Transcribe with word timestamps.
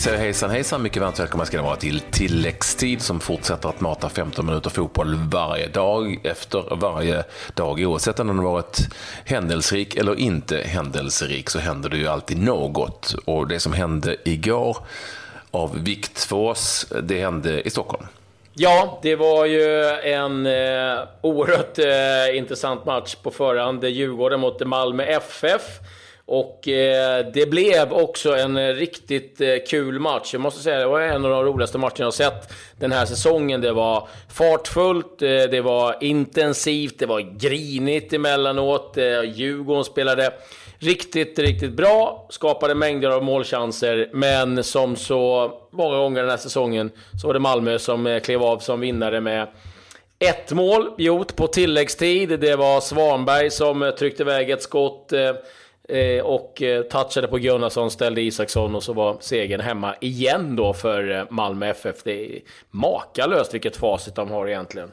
säger 0.00 0.18
hejsan 0.18 0.50
hejsan, 0.50 0.82
mycket 0.82 1.02
varmt 1.02 1.20
välkomna 1.20 1.46
ska 1.46 1.56
ni 1.56 1.62
vara 1.62 1.76
till 1.76 2.00
tilläggstid 2.00 3.02
som 3.02 3.20
fortsätter 3.20 3.68
att 3.68 3.80
mata 3.80 4.08
15 4.08 4.46
minuter 4.46 4.70
fotboll 4.70 5.14
varje 5.14 5.66
dag 5.66 6.20
efter 6.24 6.76
varje 6.76 7.24
dag. 7.54 7.80
Oavsett 7.80 8.20
om 8.20 8.26
den 8.26 8.38
har 8.38 8.44
varit 8.44 8.78
händelserik 9.24 9.96
eller 9.96 10.18
inte 10.18 10.58
händelserik 10.58 11.50
så 11.50 11.58
händer 11.58 11.90
det 11.90 11.96
ju 11.96 12.06
alltid 12.06 12.42
något. 12.42 13.14
Och 13.24 13.48
det 13.48 13.60
som 13.60 13.72
hände 13.72 14.16
igår 14.24 14.76
av 15.50 15.84
vikt 15.84 16.24
för 16.24 16.36
oss, 16.36 16.92
det 17.02 17.20
hände 17.20 17.62
i 17.62 17.70
Stockholm. 17.70 18.06
Ja, 18.52 19.00
det 19.02 19.16
var 19.16 19.46
ju 19.46 19.84
en 20.02 20.46
eh, 20.46 20.98
oerhört 21.20 21.78
eh, 21.78 22.36
intressant 22.36 22.84
match 22.84 23.14
på 23.14 23.30
förhand. 23.30 23.84
Djurgården 23.84 24.40
mot 24.40 24.66
Malmö 24.66 25.04
FF. 25.04 25.62
Och 26.32 26.68
eh, 26.68 27.26
det 27.34 27.46
blev 27.46 27.92
också 27.92 28.36
en 28.36 28.56
eh, 28.56 28.74
riktigt 28.74 29.40
eh, 29.40 29.54
kul 29.68 29.98
match. 29.98 30.32
Jag 30.32 30.40
måste 30.40 30.62
säga, 30.62 30.78
det 30.78 30.86
var 30.86 31.00
en 31.00 31.24
av 31.24 31.30
de 31.30 31.44
roligaste 31.44 31.78
matcherna 31.78 31.94
jag 31.98 32.14
sett 32.14 32.52
den 32.78 32.92
här 32.92 33.06
säsongen. 33.06 33.60
Det 33.60 33.72
var 33.72 34.08
fartfullt, 34.28 35.22
eh, 35.22 35.28
det 35.28 35.60
var 35.60 36.04
intensivt, 36.04 36.98
det 36.98 37.06
var 37.06 37.20
grinigt 37.20 38.12
emellanåt. 38.12 38.96
Eh, 38.96 39.22
Djurgården 39.22 39.84
spelade 39.84 40.32
riktigt, 40.78 41.38
riktigt 41.38 41.72
bra. 41.72 42.26
Skapade 42.30 42.74
mängder 42.74 43.10
av 43.10 43.24
målchanser, 43.24 44.10
men 44.12 44.64
som 44.64 44.96
så 44.96 45.52
många 45.70 45.96
gånger 45.96 46.20
den 46.20 46.30
här 46.30 46.36
säsongen 46.36 46.90
så 47.20 47.26
var 47.26 47.34
det 47.34 47.40
Malmö 47.40 47.78
som 47.78 48.06
eh, 48.06 48.20
klev 48.20 48.42
av 48.42 48.58
som 48.58 48.80
vinnare 48.80 49.20
med 49.20 49.46
ett 50.18 50.52
mål 50.52 50.90
gjort 50.98 51.36
på 51.36 51.46
tilläggstid. 51.46 52.40
Det 52.40 52.56
var 52.56 52.80
Svanberg 52.80 53.50
som 53.50 53.82
eh, 53.82 53.90
tryckte 53.90 54.22
iväg 54.22 54.50
ett 54.50 54.62
skott 54.62 55.12
Eh, 55.90 56.24
och 56.24 56.62
eh, 56.62 56.82
touchade 56.82 57.28
på 57.28 57.38
Gunnarsson, 57.38 57.90
ställde 57.90 58.20
Isaksson 58.20 58.74
och 58.74 58.82
så 58.82 58.92
var 58.92 59.16
segern 59.20 59.60
hemma 59.60 59.94
igen 60.00 60.56
då 60.56 60.72
för 60.72 61.10
eh, 61.10 61.24
Malmö 61.30 61.66
FF. 61.66 62.02
Det 62.04 62.36
är 62.36 62.40
makalöst 62.70 63.54
vilket 63.54 63.76
facit 63.76 64.14
de 64.14 64.30
har 64.30 64.48
egentligen. 64.48 64.92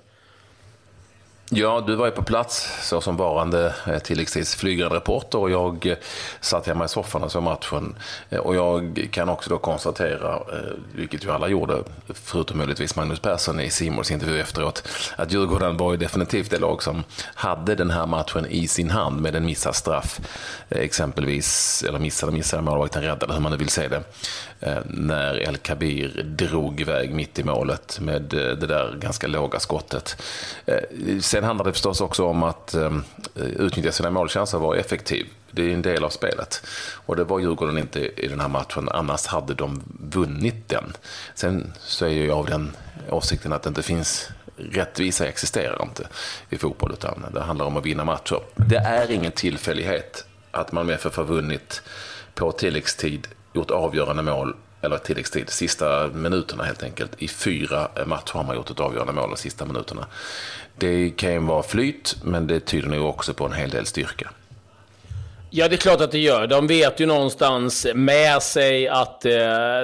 Ja, 1.50 1.84
du 1.88 1.96
var 1.96 2.06
ju 2.06 2.12
på 2.12 2.24
plats 2.24 2.88
så 2.90 3.02
som 3.02 3.18
varande 3.18 3.66
eh, 3.66 3.72
tilläggstidsflygande 3.74 4.00
tilläggstids 4.00 4.56
flygande 4.56 4.96
reporter 4.96 5.40
och 5.40 5.52
jag 5.52 5.86
eh, 5.86 5.98
satt 6.40 6.68
hemma 6.68 6.86
i 6.86 6.88
soffan 6.88 7.24
och 7.24 7.32
såg 7.32 7.44
matchen. 7.44 7.96
Eh, 8.30 8.40
och 8.40 8.56
jag 8.56 9.08
kan 9.12 9.30
också 9.30 9.50
då 9.50 9.58
konstatera, 9.58 10.40
vilket 10.96 11.26
ju 11.26 11.32
alla 11.32 11.48
gjorde, 11.48 11.84
förutom 12.14 12.58
möjligtvis 12.58 12.96
Magnus 12.96 13.20
Persson 13.20 13.60
i 13.60 13.70
Simons 13.70 14.12
intervju 14.12 14.40
efteråt, 14.40 14.88
att 15.16 15.32
Djurgården 15.32 15.78
var 15.78 15.92
ju 15.92 15.98
definitivt 15.98 16.52
det 16.52 16.60
lag 16.60 16.84
som 16.84 17.04
hade 17.36 17.76
den 17.76 17.92
här 17.92 18.06
matchen 18.06 18.46
i 18.46 18.68
sin 18.68 18.90
hand 18.90 19.22
med 19.22 19.36
en 19.36 19.46
missad 19.46 19.76
straff. 19.76 20.20
Exempelvis, 20.70 21.84
eller 21.88 22.00
missade, 22.00 22.32
missade 22.32 22.64
målvakten 22.64 23.02
räddade, 23.02 23.34
hur 23.34 23.42
man 23.42 23.52
nu 23.52 23.58
vill 23.58 23.70
se 23.70 23.88
det. 23.88 24.04
När 24.86 25.40
El 25.42 25.58
Kabir 25.58 26.24
drog 26.24 26.82
iväg 26.82 27.14
mitt 27.14 27.40
i 27.40 27.44
målet 27.44 28.00
med 28.02 28.22
det 28.22 28.68
där 28.68 28.96
ganska 29.00 29.28
låga 29.28 29.60
skottet 29.60 30.22
Sen 31.22 31.37
Sen 31.38 31.44
handlar 31.44 31.66
det 31.66 31.74
förstås 31.74 32.02
också 32.02 32.26
om 32.26 32.44
att 32.44 32.74
eh, 32.74 32.92
utnyttja 33.36 33.92
sina 33.92 34.12
målchanser 34.12 34.58
och 34.58 34.64
vara 34.64 34.78
effektiv. 34.78 35.28
Det 35.52 35.70
är 35.70 35.74
en 35.74 35.82
del 35.82 36.04
av 36.04 36.10
spelet. 36.10 36.62
Och 37.06 37.16
det 37.16 37.24
var 37.24 37.40
Djurgården 37.40 37.78
inte 37.78 38.00
i 38.00 38.28
den 38.28 38.40
här 38.40 38.48
matchen, 38.48 38.90
annars 38.90 39.26
hade 39.26 39.54
de 39.54 39.84
vunnit 40.00 40.70
den. 40.70 40.94
Sen 41.36 41.74
så 41.80 42.06
är 42.06 42.26
jag 42.26 42.38
av 42.38 42.46
den 42.46 42.72
åsikten 43.10 43.54
att 43.54 43.64
det 43.64 43.68
inte 43.70 43.84
finns 43.84 44.30
rättvisa 44.56 45.28
existerar 45.28 45.84
inte 45.84 46.08
i 46.50 46.58
fotboll, 46.58 46.94
utan 46.94 47.26
det 47.34 47.42
handlar 47.42 47.66
om 47.66 47.78
att 47.78 47.86
vinna 47.86 48.06
matcher. 48.06 48.40
Det 48.56 48.78
är 48.78 49.12
ingen 49.12 49.32
tillfällighet 49.32 50.26
att 50.52 50.72
Malmö 50.72 50.94
FF 50.94 51.18
har 51.18 51.24
vunnit 51.24 51.82
på 52.36 52.52
tilläggstid, 52.52 53.28
gjort 53.54 53.72
avgörande 53.72 54.24
mål 54.24 54.56
eller 54.88 54.98
tilläggstid, 54.98 55.50
sista 55.50 56.08
minuterna 56.08 56.64
helt 56.64 56.84
enkelt. 56.84 57.12
I 57.18 57.28
fyra 57.28 57.88
matcher 58.06 58.34
har 58.34 58.44
man 58.44 58.56
gjort 58.56 58.70
ett 58.70 58.80
avgörande 58.80 59.14
mål 59.14 59.30
de 59.30 59.38
sista 59.38 59.66
minuterna. 59.66 60.06
Det 60.78 61.10
kan 61.10 61.34
ju 61.34 61.40
vara 61.40 61.64
flyt, 61.64 62.16
men 62.24 62.48
det 62.48 62.60
tyder 62.60 62.90
nog 62.90 63.10
också 63.10 63.34
på 63.34 63.46
en 63.46 63.54
hel 63.54 63.70
del 63.70 63.86
styrka. 63.86 64.30
Ja, 65.50 65.68
det 65.68 65.76
är 65.76 65.78
klart 65.78 66.02
att 66.02 66.12
det 66.12 66.20
gör. 66.20 66.48
De 66.48 66.68
vet 66.68 67.00
ju 67.00 67.06
någonstans 67.06 67.88
med 67.96 68.42
sig 68.42 68.88
att 68.88 69.26
eh, 69.26 69.32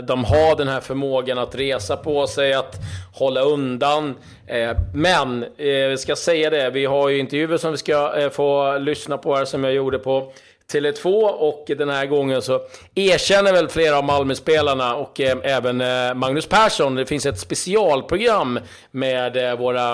de 0.07 0.23
har 0.23 0.57
den 0.57 0.67
här 0.67 0.79
förmågan 0.79 1.37
att 1.37 1.55
resa 1.55 1.97
på 1.97 2.27
sig, 2.27 2.53
att 2.53 2.75
hålla 3.13 3.41
undan. 3.41 4.15
Eh, 4.47 4.77
men, 4.93 5.43
eh, 5.43 5.87
vi 5.89 5.97
ska 5.97 6.15
säga 6.15 6.49
det, 6.49 6.69
vi 6.69 6.85
har 6.85 7.09
ju 7.09 7.19
intervjuer 7.19 7.57
som 7.57 7.71
vi 7.71 7.77
ska 7.77 8.19
eh, 8.19 8.29
få 8.29 8.77
lyssna 8.77 9.17
på 9.17 9.35
här 9.35 9.45
som 9.45 9.63
jag 9.63 9.73
gjorde 9.73 9.99
på 9.99 10.33
Tele2 10.71 11.23
och 11.23 11.65
den 11.67 11.89
här 11.89 12.05
gången 12.05 12.41
så 12.41 12.61
erkänner 12.95 13.53
väl 13.53 13.69
flera 13.69 13.97
av 13.97 14.03
Malmöspelarna 14.03 14.95
och 14.95 15.21
eh, 15.21 15.37
även 15.43 15.81
eh, 15.81 16.13
Magnus 16.13 16.45
Persson. 16.45 16.95
Det 16.95 17.05
finns 17.05 17.25
ett 17.25 17.39
specialprogram 17.39 18.59
med 18.91 19.37
eh, 19.37 19.57
våra 19.57 19.93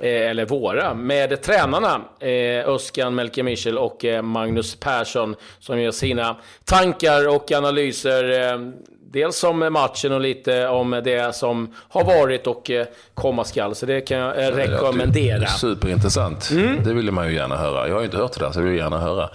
eh, 0.00 0.30
eller 0.30 0.44
våra, 0.44 0.94
med 0.94 1.42
tränarna 1.42 2.00
eh, 2.20 2.68
Öskan 2.68 3.14
Melker 3.14 3.42
Michel 3.42 3.78
och 3.78 4.04
eh, 4.04 4.22
Magnus 4.22 4.76
Persson 4.76 5.36
som 5.58 5.80
gör 5.80 5.90
sina 5.90 6.36
tankar 6.64 7.28
och 7.28 7.52
analyser. 7.52 8.52
Eh, 8.52 8.58
dels 9.12 9.44
om 9.44 9.72
matchen 9.72 10.12
och 10.12 10.20
lite 10.20 10.68
om 10.68 10.90
det 11.04 11.34
som 11.34 11.74
har 11.88 12.04
varit 12.04 12.46
och 12.46 12.70
komma 13.14 13.44
skall. 13.44 13.74
Så 13.74 13.86
det 13.86 14.00
kan 14.00 14.18
jag 14.18 14.56
rekommendera. 14.56 15.46
Superintressant. 15.46 16.50
Mm. 16.50 16.84
Det 16.84 16.94
vill 16.94 17.10
man 17.10 17.28
ju 17.28 17.34
gärna 17.34 17.56
höra. 17.56 17.88
Jag 17.88 17.94
har 17.94 18.00
ju 18.00 18.04
inte 18.04 18.16
hört 18.16 18.32
det 18.32 18.44
där, 18.44 18.52
så 18.52 18.58
det 18.58 18.64
vill 18.64 18.78
jag 18.78 18.84
gärna 18.84 18.98
höra. 18.98 19.30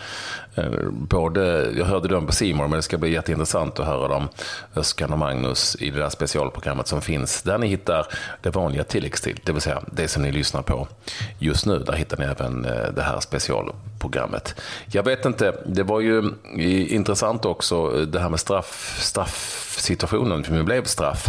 Eh, 0.56 0.90
både, 0.92 1.72
jag 1.78 1.86
hörde 1.86 2.08
dem 2.08 2.26
på 2.26 2.34
Simon, 2.34 2.70
men 2.70 2.78
det 2.78 2.84
ska 2.84 2.98
bli 2.98 3.14
jätteintressant 3.14 3.80
att 3.80 3.86
höra 3.86 4.08
dem, 4.08 4.28
Öskan 4.76 5.14
och 5.14 5.20
Magnus, 5.20 5.76
i 5.80 5.90
det 5.90 6.00
där 6.00 6.10
specialprogrammet 6.10 6.88
som 6.88 7.02
finns. 7.02 7.42
Där 7.42 7.58
ni 7.58 7.68
hittar 7.68 8.08
det 8.42 8.50
vanliga 8.50 8.84
tilläggstid, 8.84 9.40
det 9.44 9.52
vill 9.52 9.62
säga 9.62 9.84
det 9.92 10.08
som 10.08 10.24
ni 10.24 10.32
lyssnar 10.32 10.62
på 10.62 10.88
just 11.40 11.66
nu. 11.66 11.80
Där 11.80 11.94
hittar 11.94 12.18
ni 12.18 12.26
även 12.26 12.66
eh, 12.66 12.92
det 12.96 13.02
här 13.02 13.20
specialprogrammet. 13.20 13.97
Jag 14.92 15.04
vet 15.04 15.26
inte, 15.26 15.56
det 15.66 15.84
var 15.84 16.00
ju 16.00 16.20
eh, 16.58 16.94
intressant 16.94 17.46
också 17.46 18.00
eh, 18.00 18.02
det 18.02 18.20
här 18.20 18.30
med 18.30 18.40
straff, 18.40 18.98
straffsituationen, 19.02 20.44
för 20.44 20.54
det 20.56 20.64
blev 20.64 20.84
straff, 20.84 21.28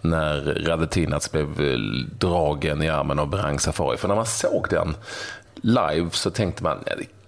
när 0.00 0.64
Radetinac 0.66 1.30
blev 1.32 1.60
eh, 1.60 1.78
dragen 2.18 2.82
i 2.82 2.88
armen 2.88 3.18
av 3.18 3.30
Berang 3.30 3.60
Safari. 3.60 3.96
För 3.96 4.08
när 4.08 4.14
man 4.14 4.26
såg 4.26 4.66
den 4.70 4.96
live 5.54 6.10
så 6.12 6.30
tänkte 6.30 6.62
man, 6.62 6.78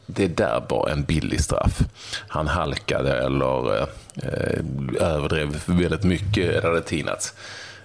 det 0.06 0.28
där 0.28 0.62
var 0.68 0.88
en 0.88 1.02
billig 1.02 1.40
straff. 1.40 1.78
Han 2.28 2.46
halkade 2.46 3.24
eller 3.24 3.80
eh, 3.80 4.58
överdrev 5.00 5.62
väldigt 5.66 6.04
mycket, 6.04 6.64
Radetinac. 6.64 7.34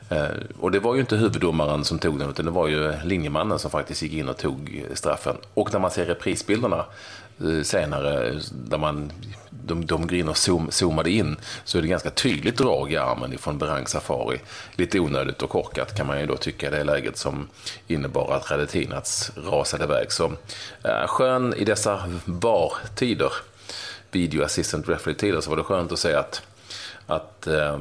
Eh, 0.10 0.28
och 0.60 0.72
det 0.72 0.80
var 0.80 0.94
ju 0.96 1.02
inte 1.02 1.16
huvuddomaren 1.16 1.86
som 1.86 2.00
tog 2.00 2.20
den, 2.20 2.30
utan 2.30 2.46
det 2.46 2.52
var 2.52 2.68
ju 2.68 2.94
linjemannen 3.04 3.60
som 3.60 3.72
faktiskt 3.72 4.02
gick 4.02 4.14
in 4.14 4.30
och 4.30 4.38
tog 4.38 4.86
straffen. 4.94 5.38
Och 5.54 5.74
när 5.74 5.80
man 5.80 5.92
ser 5.92 6.06
reprisbilderna 6.06 6.86
eh, 7.42 7.64
senare, 7.64 8.40
där 8.52 8.78
man, 8.78 9.12
de, 9.50 9.86
de 9.86 10.08
går 10.08 10.18
in 10.18 10.30
och 10.30 10.38
zoom, 10.38 10.72
zoomade 10.72 11.10
in, 11.10 11.36
så 11.64 11.78
är 11.78 11.82
det 11.82 11.88
ganska 11.88 12.10
tydligt 12.10 12.58
drag 12.58 12.92
i 12.92 12.98
armen 12.98 13.34
ifrån 13.34 13.58
Berang 13.58 13.88
Safari. 13.88 14.40
Lite 14.76 15.00
onödigt 15.00 15.42
och 15.42 15.50
korkat 15.50 15.98
kan 15.98 16.08
man 16.08 16.20
ju 16.20 16.26
då 16.26 16.38
tycka 16.38 16.68
i 16.68 16.70
det 16.70 16.84
läget 16.84 17.18
som 17.18 17.48
innebar 17.88 18.36
att 18.36 18.52
Radetinac 18.52 19.32
rasade 19.36 19.84
iväg. 19.84 20.12
Så 20.12 20.32
äh, 20.84 21.08
skön 21.08 21.54
i 21.54 21.66
dessa 21.66 22.04
VAR-tider, 22.26 23.32
video 24.12 24.44
assistant 24.44 24.90
referee-tider, 24.90 25.42
så 25.42 25.50
var 25.50 25.58
det 25.58 25.64
skönt 25.64 25.92
att 25.92 26.00
se 26.00 26.14
att 26.14 26.42
att 27.08 27.48
eh, 27.48 27.80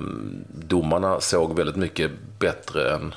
domarna 0.48 1.20
såg 1.20 1.56
väldigt 1.56 1.76
mycket 1.76 2.10
bättre 2.38 2.94
än 2.94 3.14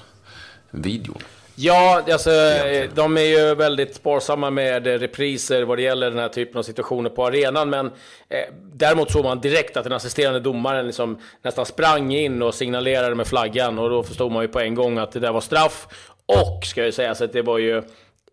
videon. 0.72 1.22
Ja, 1.62 2.04
alltså, 2.12 2.30
de 2.96 3.18
är 3.18 3.22
ju 3.22 3.56
väldigt 3.56 3.96
sparsamma 3.96 4.50
med 4.50 4.88
repriser 4.88 5.64
vad 5.64 5.78
det 5.78 5.82
gäller 5.82 6.10
den 6.10 6.20
här 6.20 6.30
typen 6.30 6.58
av 6.58 6.64
situationer 6.64 7.10
på 7.10 7.26
arenan. 7.26 7.70
Men 7.70 7.86
eh, 8.30 8.46
däremot 8.74 9.12
såg 9.12 9.24
man 9.24 9.40
direkt 9.40 9.78
att 9.78 9.84
den 9.84 9.94
assisterande 9.94 10.40
domaren 10.40 10.86
liksom 10.86 11.20
nästan 11.42 11.66
sprang 11.66 12.14
in 12.14 12.42
och 12.42 12.54
signalerade 12.54 13.16
med 13.16 13.28
flaggan. 13.28 13.80
Och 13.80 13.90
då 13.90 14.04
förstod 14.04 14.32
man 14.32 14.42
ju 14.42 14.48
på 14.48 14.60
en 14.60 14.76
gång 14.76 14.98
att 14.98 15.12
det 15.12 15.20
där 15.20 15.32
var 15.32 15.42
straff. 15.42 15.88
Och, 16.26 16.66
ska 16.66 16.86
jag 16.86 16.94
säga, 16.94 17.16
så 17.16 17.24
att 17.24 17.34
det 17.34 17.42
var 17.42 17.58
ju 17.58 17.84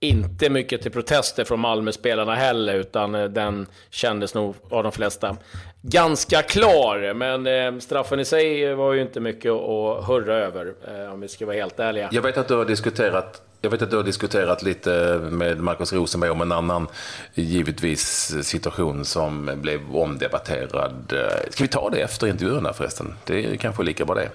inte 0.01 0.51
mycket 0.51 0.83
till 0.83 0.91
protester 0.91 1.45
från 1.45 1.61
Malmö-spelarna 1.61 2.35
heller, 2.35 2.75
utan 2.75 3.15
eh, 3.15 3.25
den 3.25 3.67
kändes 3.91 4.35
nog 4.35 4.55
av 4.71 4.83
de 4.83 4.93
flesta 4.93 5.37
ganska 5.83 6.43
klar. 6.43 7.15
Men 7.15 7.47
eh, 7.47 7.81
straffen 7.81 8.21
i 8.21 8.25
sig 8.25 8.75
var 8.75 8.93
ju 8.93 9.03
inte 9.03 9.21
mycket 9.21 9.53
att 9.53 10.07
hurra 10.07 10.35
över, 10.35 10.75
eh, 10.89 11.13
om 11.13 11.21
vi 11.21 11.29
ska 11.29 11.47
vara 11.47 11.57
helt 11.57 11.81
ärliga. 11.81 12.09
Jag 12.13 12.23
vet 12.23 12.39
att 12.39 12.49
du 12.49 12.55
har 12.55 12.65
diskuterat 12.65 13.43
jag 13.61 13.71
vet 13.71 13.83
att 13.83 13.91
du 13.91 13.97
har 13.97 14.05
diskuterat 14.05 14.63
lite 14.63 15.21
med 15.23 15.61
Markus 15.61 15.93
Rosenberg 15.93 16.31
om 16.31 16.41
en 16.41 16.53
annan, 16.53 16.87
givetvis, 17.35 18.35
situation 18.43 19.05
som 19.05 19.51
blev 19.57 19.97
omdebatterad. 19.97 21.13
Ska 21.51 21.65
vi 21.65 21.69
ta 21.69 21.91
det 21.91 22.01
efter 22.01 22.27
intervjuerna 22.27 22.73
förresten? 22.73 23.15
Det 23.25 23.45
är 23.45 23.57
kanske 23.57 23.83
lika 23.83 24.05
bra 24.05 24.15
det. 24.15 24.31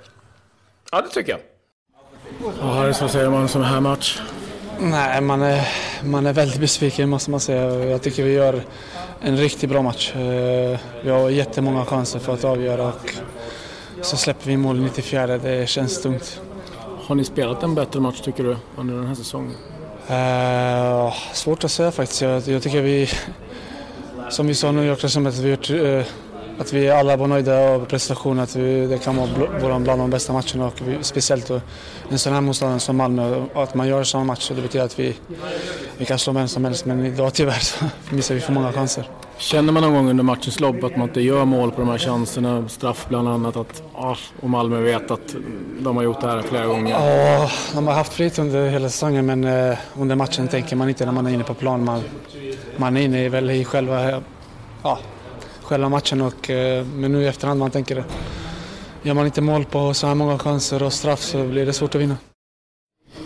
Ja, 0.92 1.02
det 1.02 1.10
tycker 1.10 1.32
jag. 1.32 1.40
Ja, 2.62 2.66
Harris, 2.66 3.02
vad 3.02 3.12
säger 3.12 3.26
man 3.26 3.36
om 3.36 3.42
en 3.42 3.50
sån 3.50 3.64
här 3.64 3.80
match? 3.80 4.22
Nej, 4.84 5.22
man 5.22 5.42
är, 5.42 5.68
man 6.04 6.26
är 6.26 6.34
väldigt 6.34 6.60
besviken 6.60 7.10
måste 7.10 7.32
man 7.32 7.40
säga. 7.40 7.86
Jag 7.86 8.02
tycker 8.02 8.24
vi 8.24 8.34
gör 8.34 8.64
en 9.22 9.38
riktigt 9.38 9.70
bra 9.70 9.82
match. 9.82 10.16
Eh, 10.16 10.80
vi 11.04 11.10
har 11.10 11.30
jättemånga 11.30 11.86
chanser 11.86 12.20
för 12.20 12.34
att 12.34 12.44
avgöra 12.44 12.88
och 12.88 13.14
så 14.02 14.18
släpper 14.18 14.48
vi 14.48 14.58
mål 14.58 14.78
i 14.78 14.82
94. 14.82 15.38
Det 15.38 15.70
känns 15.70 16.02
tungt. 16.02 16.42
Har 17.06 17.16
ni 17.16 17.24
spelat 17.24 17.64
en 17.64 17.76
bättre 17.76 18.00
match 18.00 18.22
tycker 18.22 18.44
du 18.44 18.58
under 18.78 18.96
den 18.96 19.08
här 19.08 19.16
säsongen? 19.16 19.56
Uh, 20.10 21.14
svårt 21.34 21.64
att 21.64 21.72
säga 21.72 21.92
faktiskt. 21.92 22.22
Jag, 22.22 22.48
jag 22.48 22.64
tycker 22.64 22.82
vi, 22.82 23.10
som 24.30 24.48
vi 24.48 24.56
sa 24.56 24.72
nu 24.72 24.86
i 24.86 24.90
att 24.90 25.38
vi 25.38 25.50
gjort 25.50 25.70
uh, 25.70 26.04
att 26.60 26.74
vi 26.74 26.90
alla 26.90 27.18
var 27.18 27.28
nöjda 27.28 27.58
av 27.58 27.86
prestationen. 27.86 28.44
Att 28.44 28.56
vi, 28.56 28.88
det 28.88 28.98
kan 28.98 29.16
vara 29.62 29.80
bland 29.80 30.00
de 30.02 30.10
bästa 30.10 30.34
matcherna 30.34 30.66
och 30.68 30.82
vi, 30.86 30.98
speciellt 31.02 31.50
en 32.10 32.20
sån 32.20 32.34
här 32.34 32.42
motståndare 32.42 32.80
som 32.80 32.98
Malmö. 32.98 33.46
Att 33.56 33.76
man 33.76 33.88
gör 33.88 34.04
sådana 34.04 34.26
matcher 34.26 34.54
det 34.56 34.62
betyder 34.62 34.86
att 34.86 35.00
vi, 35.00 35.16
vi 35.98 36.06
kan 36.06 36.20
slå 36.20 36.34
vem 36.34 36.48
som 36.48 36.66
helst 36.66 36.86
men 36.86 37.06
idag 37.06 37.34
tyvärr 37.34 37.60
så 37.60 37.86
missar 38.16 38.36
vi 38.36 38.42
för 38.42 38.54
många 38.54 38.74
chanser. 38.74 39.08
Känner 39.38 39.74
man 39.74 39.84
någon 39.84 39.94
gång 39.94 40.10
under 40.10 40.24
matchens 40.24 40.60
lopp 40.60 40.84
att 40.84 40.98
man 40.98 41.08
inte 41.08 41.22
gör 41.22 41.46
mål 41.46 41.72
på 41.72 41.82
de 41.82 41.90
här 41.90 41.98
chanserna, 41.98 42.70
straff 42.70 43.06
bland 43.10 43.28
annat, 43.28 43.56
att, 43.58 43.84
och 44.40 44.50
Malmö 44.50 44.82
vet 44.82 45.12
att 45.12 45.36
de 45.80 45.98
har 45.98 46.04
gjort 46.04 46.22
det 46.22 46.28
här 46.28 46.42
flera 46.42 46.66
gånger? 46.66 46.92
Ja, 46.92 47.52
de 47.74 47.88
har 47.88 47.94
haft 47.94 48.14
fritt 48.14 48.40
under 48.40 48.70
hela 48.70 48.90
säsongen 48.90 49.26
men 49.26 49.44
eh, 49.44 49.78
under 49.98 50.16
matchen 50.16 50.48
tänker 50.48 50.76
man 50.76 50.90
inte 50.90 51.06
när 51.06 51.12
man 51.12 51.28
är 51.28 51.32
inne 51.32 51.44
på 51.44 51.54
plan. 51.54 51.86
Man, 51.86 52.02
man 52.78 52.98
är 52.98 53.02
inne 53.02 53.30
väl 53.30 53.50
i 53.52 53.66
själva 53.66 54.22
ja, 54.84 55.00
själva 55.72 55.90
matchen. 55.90 56.22
Och, 56.22 56.50
eh, 56.50 56.86
men 56.86 57.12
nu 57.12 57.24
i 57.24 57.28
efterhand 57.28 57.60
man 57.60 57.72
tänker 57.72 57.96
det. 57.96 58.04
Gör 59.04 59.14
man 59.14 59.26
inte 59.26 59.42
mål 59.42 59.66
på 59.66 59.94
så 59.94 60.08
här 60.08 60.16
många 60.16 60.40
chanser 60.40 60.84
och 60.84 60.94
straff 60.94 61.20
så 61.20 61.44
blir 61.44 61.66
det 61.66 61.74
svårt 61.74 61.96
att 61.96 62.02
vinna. 62.02 62.18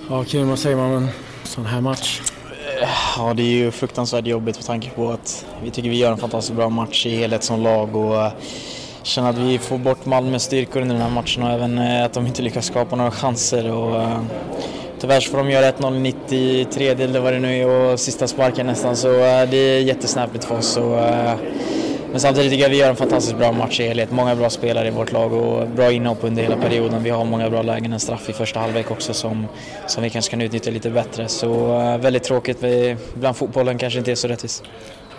Ja, 0.09 0.23
Kim, 0.23 0.49
vad 0.49 0.59
säger 0.59 0.75
man 0.75 0.91
om 0.91 1.03
en 1.03 1.09
sån 1.43 1.65
här 1.65 1.81
match? 1.81 2.21
Ja, 3.17 3.33
det 3.33 3.43
är 3.43 3.57
ju 3.57 3.71
fruktansvärt 3.71 4.27
jobbigt 4.27 4.55
med 4.55 4.65
tanke 4.65 4.89
på 4.89 5.11
att 5.11 5.45
vi 5.63 5.71
tycker 5.71 5.89
vi 5.89 5.97
gör 5.97 6.11
en 6.11 6.17
fantastiskt 6.17 6.55
bra 6.55 6.69
match 6.69 7.05
i 7.05 7.15
helhet 7.15 7.43
som 7.43 7.63
lag 7.63 7.95
och 7.95 8.21
eh, 8.21 8.31
känner 9.03 9.29
att 9.29 9.37
vi 9.37 9.57
får 9.57 9.77
bort 9.77 10.05
Malmös 10.05 10.43
styrkor 10.43 10.81
under 10.81 10.95
den 10.95 11.03
här 11.03 11.11
matchen 11.11 11.43
och 11.43 11.49
även 11.49 11.77
eh, 11.77 12.05
att 12.05 12.13
de 12.13 12.27
inte 12.27 12.41
lyckas 12.41 12.65
skapa 12.65 12.95
några 12.95 13.11
chanser. 13.11 13.71
Och, 13.71 14.07
tyvärr 14.99 15.19
så 15.19 15.31
får 15.31 15.37
de 15.37 15.49
göra 15.49 15.71
1-0 15.71 15.95
i 15.95 15.99
93 15.99 16.87
eller 16.87 17.19
vad 17.19 17.33
det 17.33 17.39
nu 17.39 17.57
är 17.57 17.67
och 17.67 17.99
sista 17.99 18.27
sparken 18.27 18.67
nästan 18.67 18.95
så 18.95 19.07
det 19.51 19.57
är 19.57 19.79
jättesnäpligt 19.79 20.45
för 20.45 20.57
oss. 20.57 20.77
Och, 20.77 20.99
men 22.15 22.19
samtidigt 22.21 22.51
tycker 22.51 22.63
jag 22.63 22.69
vi 22.69 22.77
gör 22.77 22.89
en 22.89 22.95
fantastiskt 22.95 23.37
bra 23.37 23.51
match 23.51 23.79
i 23.79 23.83
helhet. 23.83 24.11
Många 24.11 24.35
bra 24.35 24.49
spelare 24.49 24.87
i 24.87 24.91
vårt 24.91 25.11
lag 25.11 25.33
och 25.33 25.67
bra 25.67 25.91
inhopp 25.91 26.17
under 26.21 26.43
hela 26.43 26.57
perioden. 26.57 27.03
Vi 27.03 27.09
har 27.09 27.25
många 27.25 27.49
bra 27.49 27.61
lägen, 27.61 27.93
en 27.93 27.99
straff 27.99 28.29
i 28.29 28.33
första 28.33 28.59
halvlek 28.59 28.91
också 28.91 29.13
som, 29.13 29.47
som 29.87 30.03
vi 30.03 30.09
kanske 30.09 30.31
kan 30.31 30.41
utnyttja 30.41 30.71
lite 30.71 30.89
bättre. 30.89 31.27
Så 31.27 31.77
uh, 31.77 31.97
väldigt 31.97 32.23
tråkigt, 32.23 32.57
vi, 32.61 32.97
bland 33.13 33.37
fotbollen 33.37 33.77
kanske 33.77 33.99
inte 33.99 34.11
är 34.11 34.15
så 34.15 34.27
rättvis. 34.27 34.63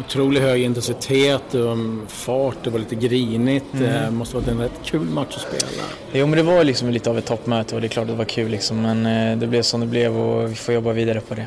Otroligt 0.00 0.42
hög 0.42 0.62
intensitet, 0.62 1.54
och 1.54 1.76
fart, 2.08 2.56
det 2.64 2.70
var 2.70 2.78
lite 2.78 2.94
grinigt. 2.94 3.74
Mm. 3.74 3.86
Det 3.86 3.98
eh, 3.98 4.10
måste 4.10 4.36
varit 4.36 4.48
en 4.48 4.60
rätt 4.60 4.80
kul 4.84 5.00
match 5.00 5.36
att 5.36 5.42
spela. 5.42 5.82
Jo 6.12 6.26
men 6.26 6.36
det 6.36 6.42
var 6.42 6.64
liksom 6.64 6.90
lite 6.90 7.10
av 7.10 7.18
ett 7.18 7.26
toppmöte 7.26 7.74
och 7.74 7.80
det 7.80 7.86
är 7.86 7.88
klart 7.88 8.06
det 8.06 8.14
var 8.14 8.24
kul 8.24 8.50
liksom. 8.50 8.82
Men 8.82 9.06
eh, 9.06 9.38
det 9.38 9.46
blev 9.46 9.62
som 9.62 9.80
det 9.80 9.86
blev 9.86 10.20
och 10.20 10.50
vi 10.50 10.54
får 10.54 10.74
jobba 10.74 10.92
vidare 10.92 11.20
på 11.20 11.34
det. 11.34 11.46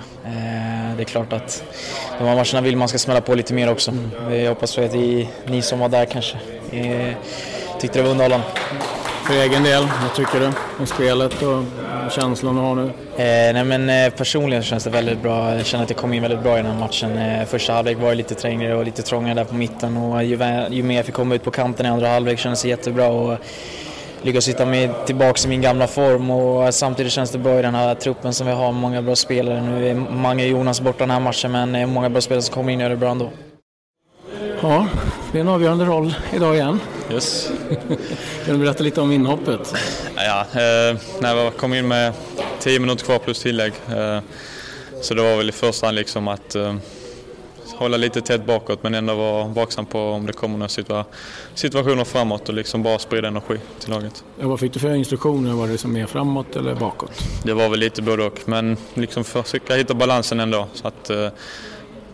Det 0.99 1.03
är 1.03 1.05
klart 1.05 1.33
att 1.33 1.63
de 2.17 2.27
här 2.27 2.35
matcherna 2.35 2.61
vill 2.61 2.77
man 2.77 2.87
ska 2.87 2.97
smälla 2.97 3.21
på 3.21 3.35
lite 3.35 3.53
mer 3.53 3.71
också. 3.71 3.91
Mm. 3.91 4.41
Jag 4.41 4.49
hoppas 4.49 4.77
att 4.77 4.93
ni, 4.93 5.29
ni 5.45 5.61
som 5.61 5.79
var 5.79 5.89
där 5.89 6.05
kanske 6.05 6.37
tyckte 7.79 7.99
det 7.99 8.03
var 8.03 8.11
underhållande. 8.11 8.45
För 9.27 9.33
egen 9.33 9.63
del, 9.63 9.87
vad 10.01 10.13
tycker 10.15 10.39
du 10.39 10.51
om 10.79 10.85
spelet 10.85 11.41
och 11.41 11.63
känslan 12.11 12.55
du 12.55 12.61
har 12.61 12.75
nu? 12.75 12.85
Eh, 13.17 13.53
nej 13.53 13.63
men, 13.63 13.89
eh, 13.89 14.09
personligen 14.09 14.63
känns 14.63 14.83
det 14.83 14.89
väldigt 14.89 15.21
bra. 15.21 15.55
Jag 15.55 15.65
känner 15.65 15.83
att 15.83 15.89
jag 15.89 15.97
kom 15.97 16.13
in 16.13 16.21
väldigt 16.21 16.43
bra 16.43 16.53
i 16.53 16.61
den 16.61 16.71
här 16.71 16.79
matchen. 16.79 17.17
Eh, 17.17 17.45
första 17.45 17.73
halvlek 17.73 17.97
var 17.97 18.15
lite 18.15 18.35
trängre 18.35 18.75
och 18.75 18.85
lite 18.85 19.01
trångare 19.01 19.33
där 19.33 19.43
på 19.43 19.55
mitten 19.55 19.97
och 19.97 20.23
ju, 20.23 20.37
ju 20.69 20.83
mer 20.83 20.95
jag 20.95 21.05
fick 21.05 21.15
komma 21.15 21.35
ut 21.35 21.43
på 21.43 21.51
kanten 21.51 21.85
i 21.85 21.89
andra 21.89 22.07
halvlek 22.07 22.39
kändes 22.39 22.61
det 22.61 22.69
jättebra. 22.69 23.07
Och, 23.07 23.37
lyckas 24.21 24.47
hitta 24.47 24.65
mig 24.65 24.91
tillbaka 25.05 25.41
i 25.45 25.47
min 25.47 25.61
gamla 25.61 25.87
form 25.87 26.31
och 26.31 26.73
samtidigt 26.73 27.13
känns 27.13 27.31
det 27.31 27.37
bra 27.37 27.59
i 27.59 27.61
den 27.61 27.75
här 27.75 27.95
truppen 27.95 28.33
som 28.33 28.47
vi 28.47 28.53
har. 28.53 28.71
Många 28.71 29.01
bra 29.01 29.15
spelare. 29.15 29.61
Nu 29.61 29.89
är 29.89 29.93
Mange 29.95 30.45
Jonas 30.45 30.81
borta 30.81 30.99
den 30.99 31.11
här 31.11 31.19
matchen 31.19 31.51
men 31.51 31.89
många 31.89 32.09
bra 32.09 32.21
spelare 32.21 32.41
som 32.41 32.53
kommer 32.53 32.73
in 32.73 32.79
och 32.79 32.83
gör 32.83 32.89
det 32.89 32.95
bra 32.95 33.09
ändå. 33.09 33.29
Ja, 34.61 34.87
det 35.31 35.37
är 35.37 35.41
en 35.41 35.47
avgörande 35.47 35.85
roll 35.85 36.15
idag 36.33 36.55
igen. 36.55 36.79
Yes. 37.11 37.51
kan 38.45 38.53
du 38.53 38.57
berätta 38.57 38.83
lite 38.83 39.01
om 39.01 39.11
inhoppet? 39.11 39.73
Ja, 40.15 40.39
eh, 40.39 40.97
när 41.19 41.35
jag 41.35 41.57
kom 41.57 41.73
in 41.73 41.87
med 41.87 42.13
10 42.59 42.79
minuter 42.79 43.05
kvar 43.05 43.19
plus 43.19 43.39
tillägg. 43.39 43.73
Eh, 43.89 44.19
så 45.01 45.13
det 45.13 45.21
var 45.21 45.37
väl 45.37 45.49
i 45.49 45.51
första 45.51 45.85
hand 45.85 45.95
liksom 45.95 46.27
att 46.27 46.55
eh, 46.55 46.75
hålla 47.79 47.97
lite 47.97 48.21
tätt 48.21 48.45
bakåt 48.45 48.83
men 48.83 48.95
ändå 48.95 49.15
vara 49.15 49.47
vaksam 49.47 49.85
på 49.85 49.99
om 49.99 50.25
det 50.25 50.33
kommer 50.33 50.57
några 50.57 50.69
situa 50.69 51.05
situationer 51.53 52.03
framåt 52.03 52.49
och 52.49 52.55
liksom 52.55 52.83
bara 52.83 52.99
sprida 52.99 53.27
energi 53.27 53.59
till 53.79 53.89
laget. 53.89 54.23
Ja, 54.39 54.47
vad 54.47 54.59
fick 54.59 54.73
du 54.73 54.79
för 54.79 54.95
instruktioner? 54.95 55.53
Var 55.53 55.67
det 55.67 55.77
som 55.77 55.93
mer 55.93 56.05
framåt 56.05 56.55
eller 56.55 56.75
bakåt? 56.75 57.11
Det 57.43 57.53
var 57.53 57.69
väl 57.69 57.79
lite 57.79 58.01
både 58.01 58.23
och 58.23 58.39
men 58.45 58.77
liksom 58.93 59.23
försöka 59.23 59.75
hitta 59.75 59.93
balansen 59.93 60.39
ändå. 60.39 60.67
Så 60.73 60.87
att, 60.87 61.09
eh, 61.09 61.29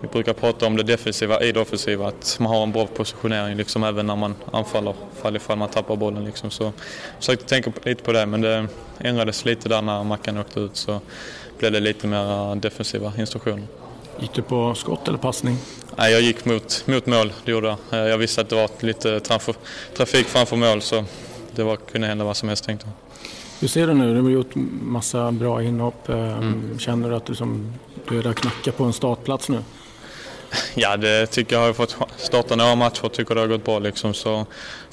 vi 0.01 0.07
brukar 0.07 0.33
prata 0.33 0.65
om 0.67 0.77
det 0.77 0.83
defensiva 0.83 1.41
i 1.41 1.51
det 1.51 1.59
offensiva, 1.59 2.07
att 2.07 2.37
man 2.39 2.51
har 2.51 2.63
en 2.63 2.71
bra 2.71 2.87
positionering 2.87 3.57
liksom, 3.57 3.83
även 3.83 4.07
när 4.07 4.15
man 4.15 4.35
anfaller, 4.51 4.93
fall 5.21 5.35
ifall 5.35 5.57
man 5.57 5.69
tappar 5.69 5.95
bollen. 5.95 6.25
Liksom. 6.25 6.51
Så 6.51 6.63
jag 6.63 6.73
försökte 7.19 7.45
tänka 7.45 7.71
lite 7.83 8.03
på 8.03 8.11
det, 8.11 8.25
men 8.25 8.41
det 8.41 8.67
ändrades 8.99 9.45
lite 9.45 9.69
där 9.69 9.81
när 9.81 10.03
Mackan 10.03 10.37
åkte 10.37 10.59
ut 10.59 10.75
så 10.75 11.01
blev 11.59 11.71
det 11.71 11.79
lite 11.79 12.07
mer 12.07 12.55
defensiva 12.55 13.13
instruktioner. 13.17 13.67
Gick 14.19 14.33
du 14.33 14.41
på 14.41 14.75
skott 14.75 15.07
eller 15.07 15.17
passning? 15.17 15.57
Nej, 15.95 16.11
jag 16.11 16.21
gick 16.21 16.45
mot, 16.45 16.83
mot 16.87 17.05
mål, 17.05 17.33
det 17.45 17.51
gjorde 17.51 17.67
jag. 17.67 17.77
Eh, 18.01 18.09
jag 18.09 18.17
visste 18.17 18.41
att 18.41 18.49
det 18.49 18.55
var 18.55 18.69
lite 18.79 19.19
trafik 19.97 20.27
framför 20.27 20.55
mål 20.55 20.81
så 20.81 21.05
det 21.55 21.63
var, 21.63 21.75
kunde 21.75 22.07
hända 22.07 22.25
vad 22.25 22.37
som 22.37 22.49
helst 22.49 22.65
tänkte 22.65 22.87
jag. 22.87 22.93
Hur 23.59 23.67
ser 23.67 23.87
du 23.87 23.93
nu? 23.93 24.13
Du 24.13 24.21
har 24.21 24.29
gjort 24.29 24.51
massa 24.81 25.31
bra 25.31 25.63
inhopp. 25.63 26.09
Eh, 26.09 26.37
mm. 26.37 26.79
Känner 26.79 27.09
du 27.09 27.15
att 27.15 27.25
du, 27.25 27.35
som, 27.35 27.73
du 28.09 28.19
är 28.19 28.23
där 28.23 28.33
knackar 28.33 28.71
på 28.71 28.83
en 28.83 28.93
startplats 28.93 29.49
nu? 29.49 29.59
Ja, 30.75 30.97
det 30.97 31.27
tycker 31.27 31.55
jag. 31.55 31.65
har 31.65 31.73
fått 31.73 31.97
starta 32.17 32.55
några 32.55 32.75
matcher 32.75 33.05
och 33.05 33.13
tycker 33.13 33.35
det 33.35 33.41
har 33.41 33.47
gått 33.47 33.65
bra. 33.65 33.79
Liksom. 33.79 34.13
Så 34.13 34.45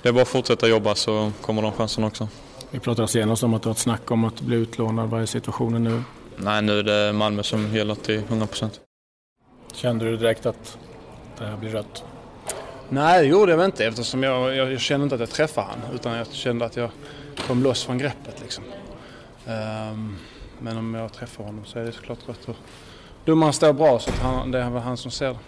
det 0.03 0.09
är 0.09 0.13
bara 0.13 0.23
att 0.23 0.29
fortsätta 0.29 0.69
jobba 0.69 0.95
så 0.95 1.33
kommer 1.41 1.63
de 1.63 1.73
chanserna 1.73 2.07
också. 2.07 2.29
Vi 2.71 2.79
pratade 2.79 3.09
senast 3.09 3.43
om 3.43 3.55
att 3.55 3.63
du 3.63 3.69
har 3.69 3.75
ett 3.75 3.79
snack 3.79 4.11
om 4.11 4.25
att 4.25 4.41
bli 4.41 4.57
utlånad. 4.57 5.11
Vad 5.11 5.23
är 5.23 5.27
situationen 5.27 5.85
nu? 5.85 6.03
Nej, 6.37 6.63
nu 6.63 6.79
är 6.79 6.83
det 6.83 7.13
Malmö 7.13 7.43
som 7.43 7.77
gäller 7.77 7.95
till 7.95 8.19
100 8.19 8.47
procent. 8.47 8.81
Kände 9.73 10.05
du 10.05 10.17
direkt 10.17 10.47
att 10.47 10.79
det 11.39 11.45
här 11.45 11.57
blir 11.57 11.71
rött? 11.71 12.05
Nej, 12.89 13.23
det 13.23 13.29
gjorde 13.29 13.53
jag 13.53 13.57
väl 13.57 13.67
inte 13.67 13.87
eftersom 13.87 14.23
jag, 14.23 14.57
jag, 14.57 14.73
jag 14.73 14.81
kände 14.81 15.05
inte 15.05 15.15
att 15.15 15.21
jag 15.21 15.31
träffade 15.31 15.67
han 15.67 15.95
utan 15.95 16.17
jag 16.17 16.27
kände 16.27 16.65
att 16.65 16.77
jag 16.77 16.91
kom 17.47 17.63
loss 17.63 17.85
från 17.85 17.99
greppet. 17.99 18.41
Liksom. 18.43 18.65
Um, 19.47 20.17
men 20.59 20.77
om 20.77 20.95
jag 20.95 21.13
träffar 21.13 21.45
honom 21.45 21.65
så 21.65 21.79
är 21.79 21.85
det 21.85 21.93
såklart 21.93 22.19
rött. 22.29 22.57
Domaren 23.25 23.53
står 23.53 23.73
bra 23.73 23.99
så 23.99 24.11
han, 24.23 24.51
det 24.51 24.59
är 24.59 24.71
väl 24.71 24.83
han 24.83 24.97
som 24.97 25.11
ser 25.11 25.29
det. 25.29 25.39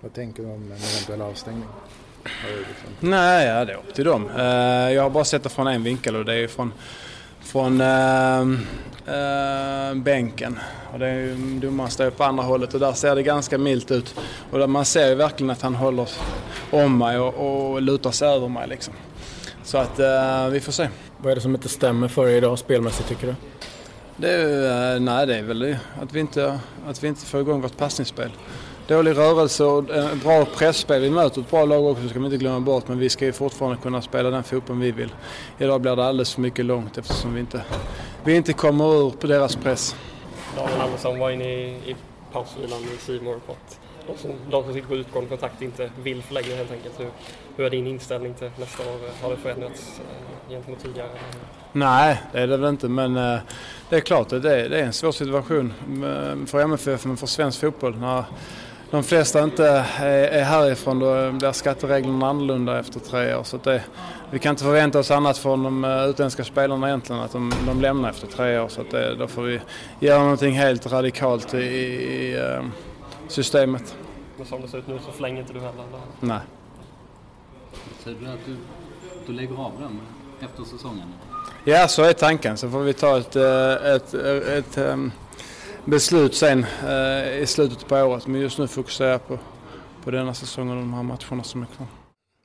Vad 0.00 0.14
tänker 0.14 0.42
du 0.42 0.48
om 0.48 0.72
en 0.72 0.78
eventuell 0.78 1.22
avstängning? 1.22 1.68
Nej, 3.00 3.46
ja, 3.46 3.64
det 3.64 3.72
är 3.72 3.76
upp 3.76 3.94
till 3.94 4.04
dem. 4.04 4.30
Uh, 4.30 4.92
jag 4.92 5.02
har 5.02 5.10
bara 5.10 5.24
sett 5.24 5.42
det 5.42 5.48
från 5.48 5.66
en 5.66 5.82
vinkel 5.82 6.16
och 6.16 6.24
det 6.24 6.34
är 6.34 6.48
från, 6.48 6.72
från 7.56 7.80
uh, 7.80 8.44
bänken. 9.94 10.58
Och 10.92 10.98
det 10.98 11.06
är 11.06 11.60
domaren 11.60 11.90
står 11.90 12.10
på 12.10 12.24
andra 12.24 12.42
hållet 12.44 12.74
och 12.74 12.80
där 12.80 12.92
ser 12.92 13.14
det 13.14 13.22
ganska 13.22 13.58
milt 13.58 13.90
ut. 13.90 14.14
Och 14.50 14.58
där 14.58 14.66
man 14.66 14.84
ser 14.84 15.08
ju 15.08 15.14
verkligen 15.14 15.50
att 15.50 15.62
han 15.62 15.74
håller 15.74 16.08
om 16.70 16.98
mig 16.98 17.18
och, 17.18 17.34
och 17.72 17.82
lutar 17.82 18.10
sig 18.10 18.28
över 18.28 18.48
mig 18.48 18.68
liksom. 18.68 18.94
Så 19.62 19.78
att 19.78 19.98
vi 20.52 20.60
får 20.60 20.72
se. 20.72 20.88
Vad 21.18 21.30
är 21.30 21.34
det 21.34 21.40
som 21.40 21.54
inte 21.54 21.68
stämmer 21.68 22.08
för 22.08 22.28
er 22.28 22.36
idag 22.36 22.58
spelmässigt 22.58 23.08
tycker 23.08 23.26
du? 23.26 23.34
Det 24.16 24.32
är, 24.32 25.00
nej, 25.00 25.26
det 25.26 25.36
är 25.36 25.42
väl 25.42 25.58
det. 25.58 25.78
Att 26.02 26.12
vi 26.12 26.20
inte, 26.20 26.58
att 26.88 27.04
vi 27.04 27.08
inte 27.08 27.26
får 27.26 27.40
igång 27.40 27.60
vårt 27.60 27.76
passningsspel. 27.76 28.30
Dålig 28.88 29.16
rörelse 29.16 29.64
och 29.64 29.84
bra 30.22 30.44
pressspel. 30.44 31.02
Vi 31.02 31.10
möter 31.10 31.40
ett 31.40 31.50
bra 31.50 31.64
lag 31.64 31.84
också, 31.84 32.08
ska 32.08 32.18
vi 32.18 32.24
inte 32.24 32.36
glömma 32.36 32.60
bort. 32.60 32.88
Men 32.88 32.98
vi 32.98 33.08
ska 33.08 33.24
ju 33.24 33.32
fortfarande 33.32 33.76
kunna 33.82 34.02
spela 34.02 34.30
den 34.30 34.42
fotbollen 34.42 34.80
vi 34.82 34.92
vill. 34.92 35.14
Idag 35.58 35.80
blir 35.80 35.96
det 35.96 36.04
alldeles 36.04 36.34
för 36.34 36.40
mycket 36.40 36.64
långt 36.64 36.98
eftersom 36.98 37.34
vi 37.34 37.40
inte, 37.40 37.62
vi 38.24 38.36
inte 38.36 38.52
kommer 38.52 39.06
ur 39.06 39.10
på 39.10 39.26
deras 39.26 39.56
press. 39.56 39.96
Daniel 40.56 40.80
Andersson 40.80 41.18
var 41.18 41.30
inne 41.30 41.44
i, 41.44 41.66
i 41.66 41.96
pausvilan 42.32 42.80
i 42.82 42.96
Simor 42.98 43.40
på 43.46 43.52
att 43.52 43.80
de 44.06 44.18
som, 44.18 44.30
de 44.50 44.64
som 44.64 44.74
sitter 44.74 44.88
på 44.88 44.94
utgående 44.94 45.28
kontakt 45.28 45.62
inte 45.62 45.90
vill 46.02 46.22
förlänga 46.22 46.56
helt 46.56 46.72
enkelt. 46.72 47.00
Hur, 47.00 47.08
hur 47.56 47.64
är 47.66 47.70
din 47.70 47.86
inställning 47.86 48.34
till 48.34 48.50
nästa 48.58 48.82
år? 48.82 48.98
Har 49.22 49.30
det 49.30 49.36
förändrats 49.36 50.00
eh, 50.00 50.50
gentemot 50.50 50.82
tidigare? 50.82 51.08
Nej, 51.72 52.22
det 52.32 52.40
är 52.40 52.46
det 52.46 52.56
väl 52.56 52.70
inte 52.70 52.88
men 52.88 53.16
eh, 53.16 53.38
det 53.88 53.96
är 53.96 54.00
klart 54.00 54.32
att 54.32 54.42
det 54.42 54.68
det 54.68 54.80
är 54.80 54.84
en 54.84 54.92
svår 54.92 55.12
situation 55.12 55.72
för 56.46 56.60
MFF 56.60 57.04
men 57.04 57.16
för 57.16 57.26
svensk 57.26 57.60
fotboll. 57.60 57.96
När 57.96 58.24
de 58.96 59.02
flesta 59.02 59.44
inte 59.44 59.68
är 59.98 60.44
härifrån 60.44 60.98
då 60.98 61.32
blir 61.32 61.52
skattereglerna 61.52 62.28
annorlunda 62.28 62.78
efter 62.78 63.00
tre 63.00 63.34
år. 63.34 63.42
Så 63.42 63.56
det, 63.56 63.84
vi 64.30 64.38
kan 64.38 64.50
inte 64.50 64.64
förvänta 64.64 64.98
oss 64.98 65.10
annat 65.10 65.38
från 65.38 65.62
de 65.62 65.84
eh, 65.84 66.04
utländska 66.04 66.44
spelarna 66.44 66.88
egentligen, 66.88 67.22
att 67.22 67.32
de, 67.32 67.52
de 67.66 67.80
lämnar 67.80 68.10
efter 68.10 68.26
tre 68.26 68.58
år. 68.58 68.68
Så 68.68 68.82
det, 68.90 69.14
då 69.14 69.26
får 69.26 69.42
vi 69.42 69.60
göra 70.00 70.22
någonting 70.22 70.54
helt 70.54 70.92
radikalt 70.92 71.54
i, 71.54 71.58
i 71.58 72.38
systemet. 73.28 73.96
Men 74.36 74.46
som 74.46 74.60
det 74.60 74.68
ser 74.68 74.78
ut 74.78 74.86
nu 74.86 74.98
så 75.06 75.12
förlänger 75.12 75.40
inte 75.40 75.52
du 75.52 75.60
heller? 75.60 75.84
Nej. 76.20 76.40
Säger 78.04 78.16
du 78.20 78.26
att 78.26 78.46
du, 78.46 78.56
du 79.26 79.32
lägger 79.32 79.54
av 79.54 79.72
den? 79.80 80.00
efter 80.40 80.64
säsongen? 80.64 81.14
Ja, 81.64 81.88
så 81.88 82.02
är 82.02 82.12
tanken. 82.12 82.56
Så 82.56 82.70
får 82.70 82.80
vi 82.80 82.92
ta 82.92 83.18
ett, 83.18 83.36
eh, 83.36 83.72
ett, 83.72 84.14
ett, 84.14 84.46
ett 84.46 84.78
beslut 85.86 86.34
sen 86.34 86.66
eh, 86.88 87.38
i 87.38 87.46
slutet 87.46 87.88
på 87.88 87.96
året. 87.96 88.26
Men 88.26 88.40
just 88.40 88.58
nu 88.58 88.68
fokuserar 88.68 89.10
jag 89.10 89.28
på, 89.28 89.38
på 90.04 90.10
denna 90.10 90.34
säsongen 90.34 90.76
och 90.76 90.82
de 90.82 90.94
här 90.94 91.02
matcherna 91.02 91.44
som 91.44 91.62
är 91.62 91.66
kvar. 91.66 91.86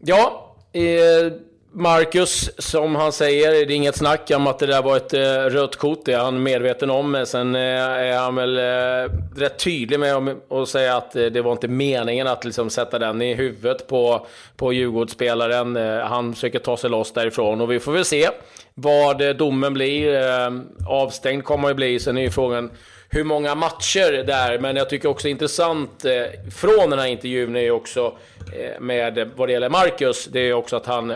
Ja, 0.04 0.56
eh, 0.74 1.34
Marcus, 1.74 2.52
som 2.58 2.96
han 2.96 3.12
säger, 3.12 3.52
det 3.52 3.74
är 3.74 3.76
inget 3.76 3.96
snack 3.96 4.32
om 4.36 4.48
att 4.48 4.60
det 4.60 4.66
där 4.66 4.82
var 4.82 4.98
ett 4.98 5.14
eh, 5.14 5.20
rött 5.58 5.76
kort. 5.76 6.00
Det 6.06 6.14
är 6.14 6.20
han 6.20 6.44
medveten 6.44 6.90
om. 6.90 7.24
Sen 7.28 7.56
eh, 7.56 7.62
är 7.62 8.18
han 8.18 8.36
väl 8.36 8.58
eh, 8.58 9.14
rätt 9.36 9.60
tydlig 9.60 10.00
med 10.00 10.36
att 10.50 10.70
säga 10.70 10.98
att 10.98 11.16
eh, 11.16 11.26
det 11.26 11.42
var 11.42 11.52
inte 11.52 11.68
meningen 11.68 12.28
att 12.28 12.46
liksom, 12.46 12.70
sätta 12.70 13.00
den 13.00 13.22
i 13.22 13.34
huvudet 13.34 13.88
på, 13.88 14.26
på 14.56 14.74
Djurgårdsspelaren. 14.74 15.78
Eh, 15.78 16.00
han 16.00 16.34
försöker 16.34 16.60
ta 16.60 16.78
sig 16.78 16.90
loss 16.90 17.14
därifrån 17.14 17.62
och 17.62 17.72
vi 17.72 17.80
får 17.80 17.92
väl 17.92 18.06
se 18.06 18.30
vad 18.74 19.22
eh, 19.22 19.30
domen 19.30 19.74
blir. 19.74 20.16
Eh, 20.16 20.52
avstängd 20.88 21.44
kommer 21.44 21.68
ju 21.68 21.74
bli. 21.74 22.00
Sen 22.00 22.18
är 22.18 22.22
ju 22.22 22.30
frågan 22.30 22.72
hur 23.14 23.24
många 23.24 23.56
matcher 23.56 24.24
det 24.24 24.34
är. 24.34 24.60
Men 24.60 24.76
jag 24.76 24.90
tycker 24.90 25.10
också 25.10 25.28
intressant 25.28 26.06
eh, 26.06 26.52
från 26.52 26.90
den 26.90 27.00
här 27.00 27.08
intervjun 27.08 27.56
är 27.56 27.62
ju 27.62 27.72
också 27.72 28.18
eh, 28.54 28.82
med 28.82 29.32
vad 29.36 29.48
det 29.48 29.52
gäller 29.52 29.70
Marcus. 29.70 30.26
Det 30.26 30.40
är 30.40 30.54
också 30.54 30.76
att 30.76 30.86
han 30.86 31.14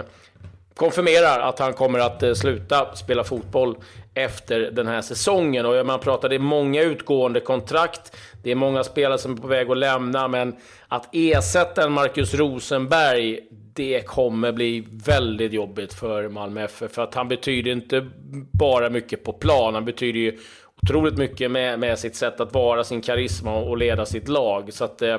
konfirmerar 0.73 1.39
att 1.39 1.59
han 1.59 1.73
kommer 1.73 1.99
att 1.99 2.23
eh, 2.23 2.33
sluta 2.33 2.95
spela 2.95 3.23
fotboll 3.23 3.77
efter 4.13 4.59
den 4.59 4.87
här 4.87 5.01
säsongen. 5.01 5.65
Och 5.65 5.85
man 5.85 5.99
pratar, 5.99 6.29
det 6.29 6.35
är 6.35 6.39
många 6.39 6.81
utgående 6.81 7.39
kontrakt. 7.39 8.15
Det 8.43 8.51
är 8.51 8.55
många 8.55 8.83
spelare 8.83 9.17
som 9.17 9.33
är 9.33 9.37
på 9.37 9.47
väg 9.47 9.71
att 9.71 9.77
lämna, 9.77 10.27
men 10.27 10.55
att 10.87 11.09
ersätta 11.11 11.83
en 11.83 11.91
Marcus 11.91 12.33
Rosenberg, 12.33 13.39
det 13.73 14.05
kommer 14.05 14.51
bli 14.51 14.87
väldigt 14.91 15.53
jobbigt 15.53 15.93
för 15.93 16.29
Malmö 16.29 16.63
FF. 16.63 16.91
För 16.91 17.03
att 17.03 17.15
han 17.15 17.27
betyder 17.27 17.71
inte 17.71 18.09
bara 18.51 18.89
mycket 18.89 19.23
på 19.23 19.33
plan, 19.33 19.73
han 19.73 19.85
betyder 19.85 20.19
ju 20.19 20.37
otroligt 20.85 21.17
mycket 21.17 21.51
med, 21.51 21.79
med 21.79 21.99
sitt 21.99 22.15
sätt 22.15 22.39
att 22.39 22.53
vara, 22.53 22.83
sin 22.83 23.01
karisma 23.01 23.55
och 23.55 23.77
leda 23.77 24.05
sitt 24.05 24.27
lag. 24.27 24.73
Så 24.73 24.83
att, 24.83 25.01
eh, 25.01 25.15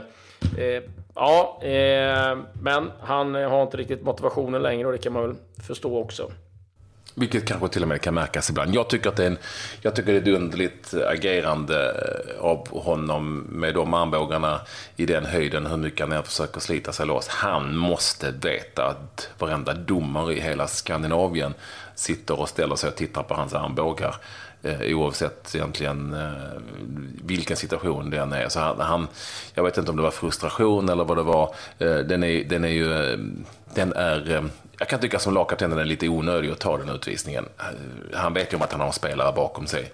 eh, 0.58 0.82
Ja, 1.18 1.58
eh, 1.62 2.38
men 2.62 2.90
han 3.00 3.34
har 3.34 3.62
inte 3.62 3.76
riktigt 3.76 4.02
motivationen 4.02 4.62
längre 4.62 4.86
och 4.86 4.92
det 4.92 4.98
kan 4.98 5.12
man 5.12 5.22
väl 5.22 5.36
förstå 5.66 5.98
också. 5.98 6.30
Vilket 7.14 7.46
kanske 7.46 7.68
till 7.68 7.82
och 7.82 7.88
med 7.88 8.00
kan 8.00 8.14
märkas 8.14 8.50
ibland. 8.50 8.74
Jag 8.74 8.88
tycker 8.88 9.08
att 9.08 9.16
det 9.16 9.22
är, 9.22 9.26
en, 9.26 9.38
jag 9.80 9.96
tycker 9.96 10.12
det 10.12 10.18
är 10.18 10.22
ett 10.22 10.40
underligt 10.40 10.94
agerande 10.94 11.90
eh, 11.90 12.44
av 12.44 12.82
honom 12.82 13.38
med 13.38 13.74
de 13.74 13.94
armbågarna 13.94 14.60
i 14.96 15.06
den 15.06 15.24
höjden, 15.24 15.66
hur 15.66 15.76
mycket 15.76 16.00
han 16.00 16.12
än 16.12 16.22
försöker 16.22 16.60
slita 16.60 16.92
sig 16.92 17.06
loss. 17.06 17.28
Han 17.28 17.76
måste 17.76 18.30
veta 18.30 18.86
att 18.86 19.28
varenda 19.38 19.74
domare 19.74 20.34
i 20.34 20.40
hela 20.40 20.66
Skandinavien 20.66 21.54
sitter 21.96 22.40
och 22.40 22.48
ställer 22.48 22.76
sig 22.76 22.88
och 22.88 22.96
tittar 22.96 23.22
på 23.22 23.34
hans 23.34 23.54
armbågar. 23.54 24.16
Eh, 24.62 24.96
oavsett 24.96 25.54
egentligen 25.54 26.14
eh, 26.14 26.60
vilken 27.24 27.56
situation 27.56 28.10
den 28.10 28.32
är. 28.32 28.48
Så 28.48 28.60
han, 28.60 28.80
han, 28.80 29.08
jag 29.54 29.64
vet 29.64 29.78
inte 29.78 29.90
om 29.90 29.96
det 29.96 30.02
var 30.02 30.10
frustration 30.10 30.88
eller 30.88 31.04
vad 31.04 31.16
det 31.16 31.22
var. 31.22 31.54
Eh, 31.78 31.96
den 31.96 32.22
är, 32.22 32.44
den 32.44 32.64
är 32.64 32.68
ju... 32.68 32.92
Eh, 32.92 33.18
den 33.74 33.92
är, 33.92 34.30
eh, 34.30 34.44
jag 34.78 34.88
kan 34.88 35.00
tycka 35.00 35.18
som 35.18 35.34
lagkapten 35.34 35.70
den 35.70 35.78
är 35.78 35.84
lite 35.84 36.08
onödig 36.08 36.50
att 36.50 36.58
ta 36.58 36.78
den 36.78 36.88
utvisningen. 36.88 37.48
Eh, 37.58 38.18
han 38.18 38.34
vet 38.34 38.52
ju 38.52 38.56
om 38.56 38.62
att 38.62 38.72
han 38.72 38.80
har 38.80 38.86
en 38.86 38.92
spelare 38.92 39.32
bakom 39.32 39.66
sig. 39.66 39.92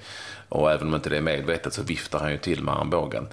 Och 0.48 0.72
även 0.72 0.88
om 0.88 0.94
inte 0.94 1.10
det 1.10 1.16
är 1.16 1.20
medvetet 1.20 1.74
så 1.74 1.82
viftar 1.82 2.18
han 2.18 2.30
ju 2.30 2.38
till 2.38 2.62
med 2.62 2.74
armbågen. 2.74 3.28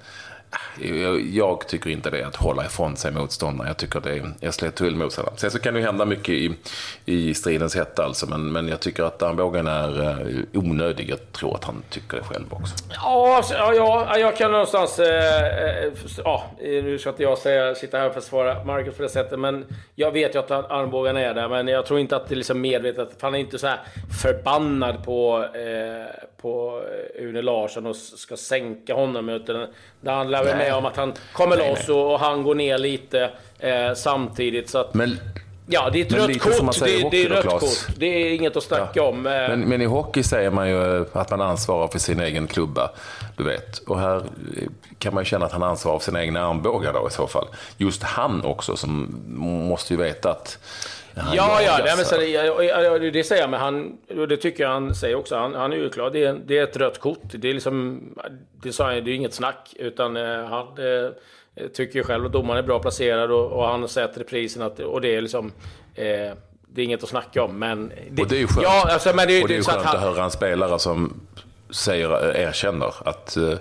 Jag, 1.34 1.68
tycker 1.68 1.90
inte 1.90 2.10
det 2.10 2.22
är 2.22 2.26
att 2.26 2.36
hålla 2.36 2.66
ifrån 2.66 2.98
sig 2.98 3.12
motståndare. 3.12 3.68
Jag 3.68 3.78
tycker 3.78 4.00
det 4.00 4.12
är, 4.12 4.32
jag 4.40 4.54
slår 4.54 4.70
till 4.70 4.94
honom. 4.94 5.10
Sen 5.36 5.52
så 5.52 5.60
kan 5.60 5.74
det 5.74 5.80
ju 5.80 5.86
hända 5.86 6.06
mycket 6.06 6.30
i, 6.30 6.54
i 7.06 7.34
stridens 7.34 7.76
hetta 7.76 8.04
alltså. 8.04 8.26
Men, 8.30 8.52
men 8.52 8.68
jag 8.68 8.80
tycker 8.80 9.04
att 9.04 9.24
armbågen 9.24 9.68
är 9.68 10.02
eh, 10.02 10.44
onödig. 10.54 11.10
Jag 11.10 11.32
tror 11.32 11.56
att 11.56 11.64
han 11.64 11.84
tycker 11.90 12.18
det 12.18 12.24
själv 12.24 12.46
också. 12.50 12.76
Ja, 12.90 13.36
alltså, 13.38 13.54
ja, 13.54 13.74
ja 13.76 14.18
jag 14.18 14.38
kan 14.38 14.52
någonstans... 14.52 15.00
Eh, 15.00 15.86
eh, 15.86 15.94
ja, 16.24 16.44
nu 16.60 16.98
ska 17.00 17.10
inte 17.10 17.24
jag 17.24 17.38
säga, 17.38 17.76
sitta 17.76 17.98
här 17.98 18.08
och 18.08 18.14
försvara 18.14 18.64
Marcus 18.64 18.96
på 18.96 19.04
det 19.04 19.10
sättet. 19.10 19.40
Men 19.40 19.66
jag 19.96 20.12
vet 20.12 20.36
ju 20.36 20.40
att 20.40 20.52
armbågen 20.52 21.18
är 21.18 21.34
där. 21.34 21.50
Men 21.50 21.68
jag 21.68 21.86
tror 21.86 22.00
inte 22.00 22.16
att 22.16 22.28
det 22.28 22.34
är 22.34 22.38
liksom 22.38 22.62
medvetet. 22.62 23.18
Han 23.22 23.36
är 23.36 23.40
inte 23.40 23.60
så 23.60 23.68
här 23.68 23.80
förbannad 24.22 25.04
på, 25.04 25.44
eh, 25.44 26.29
på 26.42 26.84
Une 27.16 27.42
Larsson 27.42 27.86
och 27.86 27.96
ska 27.96 28.38
sänka 28.38 28.94
honom. 28.94 29.30
Utan 29.30 29.68
det 30.02 30.12
handlar 30.12 30.46
jag 30.46 30.58
med 30.58 30.76
om 30.76 30.86
att 30.86 30.98
han 30.98 31.14
kommer 31.34 31.58
nej, 31.58 31.70
loss 31.70 31.88
nej. 31.88 31.98
Och, 31.98 32.20
han 32.20 32.44
går 32.44 32.56
ner 32.56 32.78
lite 32.78 33.32
eh, 33.60 33.94
samtidigt. 33.96 34.70
Så 34.70 34.78
att, 34.78 34.94
men, 34.94 35.20
ja, 35.68 35.90
det 35.90 36.00
är 36.00 36.06
ett 36.06 36.14
rött 36.14 36.40
kort. 36.40 36.80
Det, 36.80 37.10
det, 37.12 37.24
är 37.24 37.30
rött 37.30 37.46
kort. 37.46 37.88
Det 37.98 38.06
är 38.06 38.34
inget 38.34 38.58
att 38.58 38.64
snacka 38.64 38.92
ja. 38.94 39.04
om. 39.04 39.26
Eh. 39.26 39.32
Men, 39.32 39.62
men, 39.62 39.82
i 39.82 39.86
hockey 39.86 40.24
säger 40.24 40.50
man 40.50 40.70
ju 40.70 41.06
att 41.14 41.32
man 41.32 41.42
ansvarar 41.42 41.88
för 41.88 42.00
sin 42.00 42.20
egen 42.20 42.48
klubba. 42.48 42.92
Du 43.38 43.44
vet. 43.44 43.78
Och 43.78 44.00
här 44.00 44.24
kan 45.00 45.14
man 45.14 45.24
ju 45.24 45.26
känna 45.26 45.46
att 45.46 45.52
han 45.52 45.64
ansvarar 45.64 46.00
för 46.00 46.06
sina 46.06 46.24
egna 46.24 46.48
armbågar 46.48 46.94
då 46.94 47.08
i 47.08 47.12
så 47.12 47.28
fall. 47.28 47.48
Just 47.78 48.04
han 48.04 48.46
också 48.46 48.76
som 48.76 49.22
måste 49.70 49.94
ju 49.94 49.98
veta 49.98 50.32
att 50.32 50.58
Ja, 51.16 51.62
ja, 51.62 51.78
det, 51.78 51.96
men 51.96 52.06
så, 52.06 52.18
det, 52.18 53.10
det 53.10 53.24
säger 53.24 53.42
jag, 53.42 53.50
men 53.50 53.60
han, 53.60 53.98
det 54.30 54.38
tycker 54.38 54.64
jag 54.64 54.70
han 54.70 54.96
säger 54.96 55.16
också. 55.16 55.36
Han, 55.36 55.56
han 55.56 55.74
är 55.74 55.78
ju 55.78 55.90
klar. 55.90 56.10
Det 56.10 56.26
är, 56.26 56.34
det 56.46 56.58
är 56.58 56.64
ett 56.64 56.78
rött 56.78 57.00
kort. 57.00 57.24
Det 57.32 57.50
är 57.50 57.54
liksom, 57.54 58.02
det 58.64 58.74
sa 58.74 58.86
han, 58.86 59.04
det 59.04 59.12
är 59.12 59.16
inget 59.16 59.34
snack. 59.34 59.76
Utan 59.80 60.18
eh, 60.18 60.46
han 60.46 60.68
eh, 60.68 61.68
tycker 61.68 62.00
ju 62.00 62.04
själv 62.04 62.26
att 62.26 62.32
domaren 62.32 62.64
är 62.64 62.68
bra 62.68 62.80
placerad 62.80 63.32
och, 63.32 63.52
och 63.52 63.68
han 63.68 63.88
sätter 63.88 64.20
reprisen 64.20 64.62
att, 64.62 64.80
och 64.80 65.02
det 65.02 65.16
är 65.16 65.22
liksom, 65.22 65.52
eh, 65.96 66.34
det 66.68 66.82
är 66.82 66.86
inget 66.86 67.04
att 67.04 67.10
snacka 67.10 67.44
om. 67.44 67.60
Men 67.60 67.92
det, 68.10 68.22
och 68.22 68.28
det 68.28 68.36
är 68.36 68.40
ju 68.40 68.48
skönt. 68.48 68.64
Ja, 68.64 68.92
alltså, 68.92 69.16
men 69.16 69.28
det, 69.28 69.42
och 69.42 69.48
det 69.48 69.54
är 69.54 69.58
ju 69.58 69.64
skönt 69.64 69.86
att, 69.86 69.96
att 69.96 70.02
höra 70.02 70.24
en 70.24 70.32
spelare 70.32 70.80
som 70.80 71.22
säger, 71.70 72.38
erkänner 72.38 72.94
att, 73.06 73.38
eh, 73.38 73.54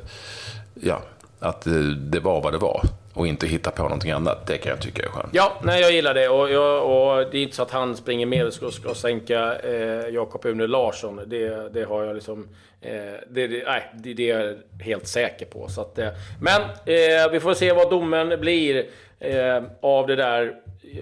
ja, 0.75 1.02
att 1.40 1.67
eh, 1.67 1.73
det 1.83 2.21
var 2.21 2.40
vad 2.40 2.52
det 2.52 2.59
var 2.59 2.83
och 3.19 3.27
inte 3.27 3.47
hitta 3.47 3.71
på 3.71 3.83
någonting 3.83 4.11
annat. 4.11 4.47
Det 4.47 4.59
kan 4.59 4.71
jag 4.71 4.81
tycka 4.81 5.03
är 5.03 5.09
skönt. 5.09 5.29
Ja, 5.33 5.61
nej, 5.63 5.81
jag 5.81 5.93
gillar 5.93 6.15
det. 6.15 6.29
Och, 6.29 6.51
jag, 6.51 6.85
och 6.85 7.31
det 7.31 7.39
är 7.39 7.43
inte 7.43 7.57
så 7.57 7.63
att 7.63 7.71
han 7.71 7.97
springer 7.97 8.27
med 8.27 8.47
och 8.47 8.73
ska, 8.75 8.95
sänka 8.95 9.59
eh, 9.59 10.09
Jakob 10.09 10.47
Une 10.47 10.67
Larsson. 10.67 11.21
Det, 11.27 11.73
det 11.73 11.85
har 11.85 12.05
jag 12.05 12.15
liksom... 12.15 12.49
Eh, 12.81 12.93
det, 13.31 13.47
det, 13.47 13.65
nej, 13.67 13.91
det, 13.95 14.15
det, 14.15 14.31
är 14.31 14.41
jag 14.41 14.57
helt 14.85 15.07
säker 15.07 15.47
på. 15.47 15.69
Så 15.69 15.81
att, 15.81 15.99
eh, 15.99 16.09
men 16.41 16.63
eh, 16.63 17.31
vi 17.33 17.41
får 17.41 17.55
se 17.55 17.73
vad 17.73 17.91
domen 17.91 18.41
blir 18.41 18.87
eh, 19.21 19.63
av 19.81 20.07
det 20.07 20.17
där. 20.17 20.55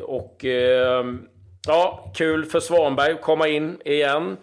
Och 0.03 0.45
eh, 0.45 1.05
ja, 1.67 2.13
kul 2.15 2.45
för 2.45 2.61
Svanberg 2.61 3.13
att 3.13 3.23
komma 3.23 3.49
in 3.49 3.81
igen 3.85 4.37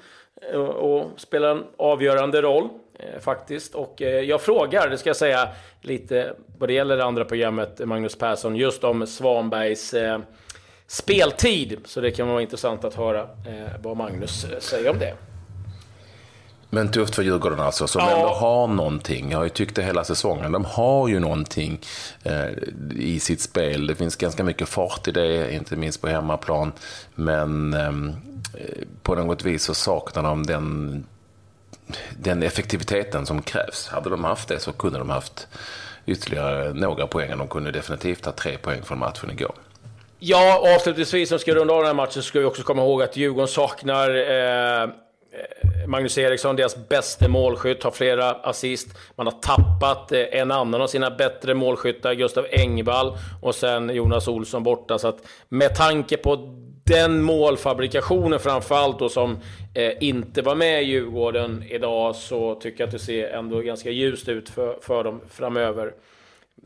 och, 0.53 0.69
och 0.69 1.09
spela 1.17 1.51
en 1.51 1.63
avgörande 1.77 2.41
roll. 2.41 2.69
Eh, 3.03 3.19
faktiskt. 3.19 3.75
Och 3.75 4.01
eh, 4.01 4.07
jag 4.07 4.41
frågar, 4.41 4.89
det 4.89 4.97
ska 4.97 5.09
jag 5.09 5.15
säga, 5.15 5.49
lite 5.81 6.33
vad 6.57 6.69
det 6.69 6.73
gäller 6.73 6.97
det 6.97 7.05
andra 7.05 7.25
programmet, 7.25 7.81
Magnus 7.85 8.15
Persson, 8.15 8.55
just 8.55 8.83
om 8.83 9.07
Svanbergs 9.07 9.93
eh, 9.93 10.19
speltid. 10.87 11.77
Så 11.85 12.01
det 12.01 12.11
kan 12.11 12.27
vara 12.27 12.41
intressant 12.41 12.83
att 12.83 12.95
höra 12.95 13.27
vad 13.81 13.97
Magnus 13.97 14.45
säger 14.59 14.89
om 14.89 14.99
det. 14.99 15.13
Men 16.73 16.91
tufft 16.91 17.15
för 17.15 17.23
Djurgården 17.23 17.59
alltså, 17.59 17.87
som 17.87 18.01
ja. 18.01 18.15
ändå 18.15 18.27
har 18.27 18.67
någonting. 18.67 19.31
Jag 19.31 19.37
har 19.37 19.43
ju 19.43 19.49
tyckt 19.49 19.75
det 19.75 19.83
hela 19.83 20.03
säsongen. 20.03 20.51
De 20.51 20.65
har 20.65 21.07
ju 21.07 21.19
någonting 21.19 21.79
eh, 22.23 22.47
i 22.95 23.19
sitt 23.19 23.41
spel. 23.41 23.87
Det 23.87 23.95
finns 23.95 24.15
ganska 24.15 24.43
mycket 24.43 24.69
fart 24.69 25.07
i 25.07 25.11
det, 25.11 25.53
inte 25.53 25.75
minst 25.75 26.01
på 26.01 26.07
hemmaplan. 26.07 26.71
Men 27.15 27.73
ehm, 27.73 28.09
eh, 28.53 28.83
på 29.03 29.15
något 29.15 29.45
vis 29.45 29.63
så 29.63 29.73
saknar 29.73 30.23
de 30.23 30.45
den 30.45 31.05
den 32.17 32.43
effektiviteten 32.43 33.25
som 33.25 33.41
krävs. 33.41 33.87
Hade 33.87 34.09
de 34.09 34.23
haft 34.23 34.47
det 34.47 34.59
så 34.59 34.71
kunde 34.71 34.99
de 34.99 35.09
haft 35.09 35.47
ytterligare 36.05 36.73
några 36.73 37.07
poäng. 37.07 37.37
De 37.37 37.47
kunde 37.47 37.71
definitivt 37.71 38.25
ha 38.25 38.31
tre 38.31 38.57
poäng 38.57 38.81
från 38.83 38.99
matchen 38.99 39.31
igår. 39.31 39.55
Ja, 40.19 40.75
avslutningsvis 40.75 41.31
om 41.31 41.35
vi 41.35 41.39
ska 41.39 41.55
runda 41.55 41.73
av 41.73 41.79
den 41.79 41.87
här 41.87 41.93
matchen 41.93 42.13
så 42.13 42.21
ska 42.21 42.39
vi 42.39 42.45
också 42.45 42.63
komma 42.63 42.81
ihåg 42.81 43.03
att 43.03 43.17
Djurgården 43.17 43.47
saknar 43.47 44.09
eh, 44.09 44.89
Magnus 45.87 46.17
Eriksson, 46.17 46.55
deras 46.55 46.87
bästa 46.89 47.27
målskytt, 47.27 47.83
har 47.83 47.91
flera 47.91 48.31
assist. 48.31 48.87
Man 49.15 49.27
har 49.27 49.33
tappat 49.33 50.11
eh, 50.11 50.21
en 50.31 50.51
annan 50.51 50.81
av 50.81 50.87
sina 50.87 51.11
bättre 51.11 51.53
målskyttar, 51.53 52.13
Gustav 52.13 52.45
Engvall 52.51 53.17
och 53.41 53.55
sen 53.55 53.89
Jonas 53.89 54.27
Olsson 54.27 54.63
borta. 54.63 54.99
Så 54.99 55.07
att 55.07 55.17
med 55.49 55.75
tanke 55.75 56.17
på 56.17 56.59
den 56.83 57.21
målfabrikationen 57.21 58.39
framförallt 58.39 58.99
då 58.99 59.09
som 59.09 59.37
eh, 59.73 60.03
inte 60.03 60.41
var 60.41 60.55
med 60.55 60.83
i 60.83 60.85
Djurgården 60.85 61.63
idag 61.69 62.15
så 62.15 62.55
tycker 62.55 62.81
jag 62.81 62.87
att 62.87 62.93
det 62.93 62.99
ser 62.99 63.29
ändå 63.29 63.59
ganska 63.59 63.89
ljust 63.91 64.29
ut 64.29 64.49
för, 64.49 64.77
för 64.81 65.03
dem 65.03 65.21
framöver. 65.29 65.93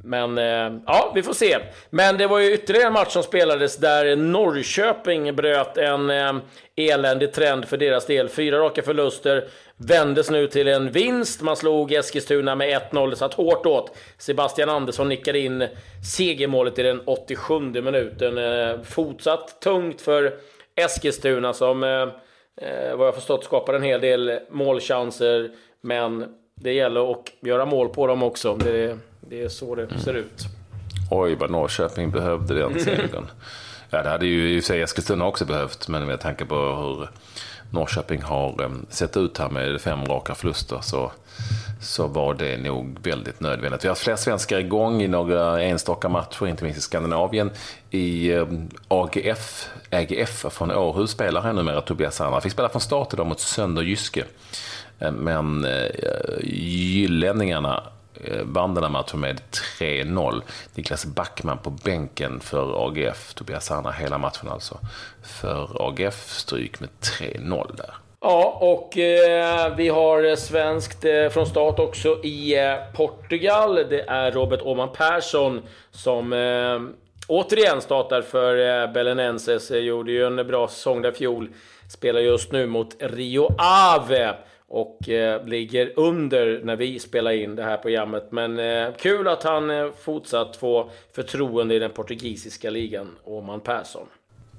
Men 0.03 0.37
eh, 0.37 0.79
ja, 0.85 1.11
vi 1.15 1.23
får 1.23 1.33
se. 1.33 1.57
Men 1.89 2.17
det 2.17 2.27
var 2.27 2.39
ju 2.39 2.53
ytterligare 2.53 2.87
en 2.87 2.93
match 2.93 3.11
som 3.11 3.23
spelades 3.23 3.77
där 3.77 4.15
Norrköping 4.15 5.35
bröt 5.35 5.77
en 5.77 6.09
eh, 6.09 6.33
eländig 6.75 7.33
trend 7.33 7.65
för 7.65 7.77
deras 7.77 8.05
del. 8.05 8.29
Fyra 8.29 8.59
raka 8.59 8.81
förluster 8.81 9.47
vändes 9.77 10.29
nu 10.29 10.47
till 10.47 10.67
en 10.67 10.91
vinst. 10.91 11.41
Man 11.41 11.55
slog 11.55 11.91
Eskilstuna 11.91 12.55
med 12.55 12.81
1-0. 12.91 13.09
Det 13.09 13.15
satt 13.15 13.33
hårt 13.33 13.65
åt. 13.65 13.97
Sebastian 14.17 14.69
Andersson 14.69 15.09
nickade 15.09 15.39
in 15.39 15.67
segermålet 16.15 16.79
i 16.79 16.83
den 16.83 17.01
87 17.05 17.59
minuten. 17.59 18.37
Eh, 18.37 18.81
fortsatt 18.81 19.61
tungt 19.61 20.01
för 20.01 20.33
Eskilstuna 20.75 21.53
som 21.53 21.83
eh, 21.83 21.89
eh 22.61 22.95
vad 22.95 23.07
jag 23.07 23.15
förstått, 23.15 23.43
skapar 23.43 23.73
en 23.73 23.83
hel 23.83 24.01
del 24.01 24.39
målchanser. 24.49 25.51
Men 25.81 26.35
det 26.55 26.73
gäller 26.73 27.11
att 27.11 27.31
göra 27.41 27.65
mål 27.65 27.89
på 27.89 28.07
dem 28.07 28.23
också. 28.23 28.55
Det, 28.55 28.97
det 29.29 29.43
är 29.43 29.49
så 29.49 29.75
det 29.75 29.83
mm. 29.83 29.99
ser 29.99 30.13
ut. 30.13 30.45
Oj, 31.11 31.35
vad 31.35 31.51
Norrköping 31.51 32.11
behövde 32.11 32.53
den 32.53 32.79
segern. 32.79 33.27
ja, 33.89 34.03
det 34.03 34.09
hade 34.09 34.25
ju 34.25 34.55
i 34.55 34.59
och 34.59 34.63
för 34.63 34.67
sig 34.67 34.81
Eskilstuna 34.81 35.25
också 35.25 35.45
behövt, 35.45 35.87
men 35.87 36.05
med 36.05 36.19
tanke 36.19 36.45
på 36.45 36.55
hur 36.55 37.09
Norrköping 37.71 38.21
har 38.21 38.61
um, 38.61 38.85
sett 38.89 39.17
ut 39.17 39.37
här 39.37 39.49
med 39.49 39.81
fem 39.81 40.05
raka 40.05 40.35
förluster 40.35 40.79
så, 40.81 41.11
så 41.81 42.07
var 42.07 42.33
det 42.33 42.57
nog 42.57 42.97
väldigt 43.03 43.39
nödvändigt. 43.39 43.83
Vi 43.83 43.87
har 43.87 43.95
fler 43.95 44.15
svenskar 44.15 44.59
igång 44.59 45.01
i 45.01 45.07
några 45.07 45.61
enstaka 45.61 46.09
matcher, 46.09 46.47
inte 46.47 46.63
minst 46.63 46.79
i 46.79 46.81
Skandinavien. 46.81 47.51
I 47.89 48.33
um, 48.33 48.69
AGF, 48.87 49.69
AGF 49.91 50.45
från 50.49 50.71
Århus 50.71 51.11
spelar 51.11 51.41
här 51.41 51.53
numera 51.53 51.81
Tobias 51.81 52.15
Sandra. 52.15 52.41
Fick 52.41 52.51
spela 52.51 52.69
från 52.69 52.81
start 52.81 53.13
idag 53.13 53.27
mot 53.27 53.39
Sönder-Jyske. 53.39 54.23
Men 54.99 55.65
uh, 55.65 55.89
gyllänningarna 56.43 57.73
Eh, 57.77 57.96
Eh, 58.23 58.43
vann 58.43 58.73
den 58.73 58.83
här 58.83 58.91
matchen 58.91 59.19
med 59.19 59.41
3-0. 59.79 60.41
Niklas 60.75 61.05
Backman 61.05 61.57
på 61.57 61.69
bänken 61.69 62.39
för 62.39 62.87
AGF. 62.87 63.33
Tobias 63.33 63.71
Anna 63.71 63.91
hela 63.91 64.17
matchen 64.17 64.49
alltså. 64.49 64.77
För 65.23 65.87
AGF 65.87 66.29
stryk 66.29 66.79
med 66.79 66.89
3-0 67.19 67.75
där. 67.77 67.93
Ja, 68.21 68.57
och 68.61 68.97
eh, 68.97 69.75
vi 69.75 69.89
har 69.89 70.35
svenskt 70.35 71.05
eh, 71.05 71.29
från 71.29 71.47
start 71.47 71.79
också 71.79 72.19
i 72.23 72.59
eh, 72.59 72.75
Portugal. 72.93 73.75
Det 73.75 74.01
är 74.01 74.31
Robert 74.31 74.59
Åman 74.63 74.89
Persson 74.93 75.61
som 75.91 76.33
eh, 76.33 76.79
återigen 77.27 77.81
startar 77.81 78.21
för 78.21 78.83
eh, 78.83 78.91
Belenenses. 78.91 79.71
Eh, 79.71 79.77
gjorde 79.77 80.11
ju 80.11 80.25
en 80.25 80.35
bra 80.47 80.67
säsong 80.67 81.01
där 81.01 81.11
fjol. 81.11 81.49
Spelar 81.89 82.19
just 82.19 82.51
nu 82.51 82.67
mot 82.67 82.95
Rio 82.99 83.55
Ave 83.57 84.35
och 84.69 85.09
eh, 85.09 85.45
ligger 85.45 85.93
under 85.95 86.61
när 86.63 86.75
vi 86.75 86.99
spelar 86.99 87.31
in 87.31 87.55
det 87.55 87.63
här 87.63 87.77
programmet. 87.77 88.27
Men 88.29 88.59
eh, 88.59 88.93
kul 88.97 89.27
att 89.27 89.43
han 89.43 89.69
eh, 89.69 89.87
fortsatt 90.03 90.55
får 90.55 90.89
förtroende 91.15 91.75
i 91.75 91.79
den 91.79 91.91
portugisiska 91.91 92.69
ligan, 92.69 93.15
Åman 93.23 93.59
Persson. 93.59 94.07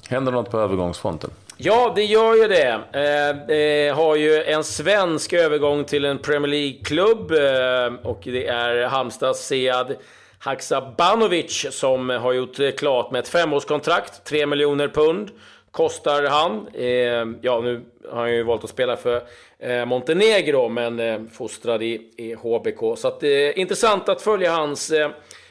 Händer 0.09 0.33
något 0.33 0.51
på 0.51 0.59
övergångsfronten? 0.59 1.31
Ja, 1.57 1.93
det 1.97 2.05
gör 2.05 2.35
ju 2.35 2.49
det. 2.49 2.81
Eh, 2.93 3.57
eh, 3.57 3.97
har 3.97 4.17
ju 4.17 4.43
en 4.43 4.65
svensk 4.65 5.33
övergång 5.33 5.85
till 5.85 6.05
en 6.05 6.19
Premier 6.19 6.51
League-klubb 6.51 7.31
eh, 7.31 8.09
och 8.11 8.21
det 8.25 8.47
är 8.47 8.87
Halmstads 8.87 9.47
Sead 9.47 9.97
Haksabanovic 10.39 11.67
som 11.71 12.11
har 12.11 12.33
gjort 12.33 12.77
klart 12.79 13.11
med 13.11 13.19
ett 13.19 13.29
femårskontrakt, 13.29 14.25
3 14.25 14.47
miljoner 14.47 14.89
pund 14.89 15.31
kostar 15.71 16.23
han. 16.23 16.69
Eh, 16.75 17.39
ja, 17.43 17.61
nu 17.61 17.83
har 18.11 18.21
han 18.21 18.35
ju 18.35 18.43
valt 18.43 18.65
att 18.65 18.71
spela 18.71 18.97
för 18.97 19.23
eh, 19.59 19.85
Montenegro, 19.85 20.69
men 20.69 21.01
eh, 21.01 21.21
fostrad 21.33 21.83
i, 21.83 22.11
i 22.17 22.35
HBK. 22.35 22.99
Så 22.99 23.09
att, 23.09 23.23
eh, 23.23 23.59
intressant 23.59 24.09
att 24.09 24.23
följa 24.23 24.53
hans 24.53 24.91
eh, 24.91 25.11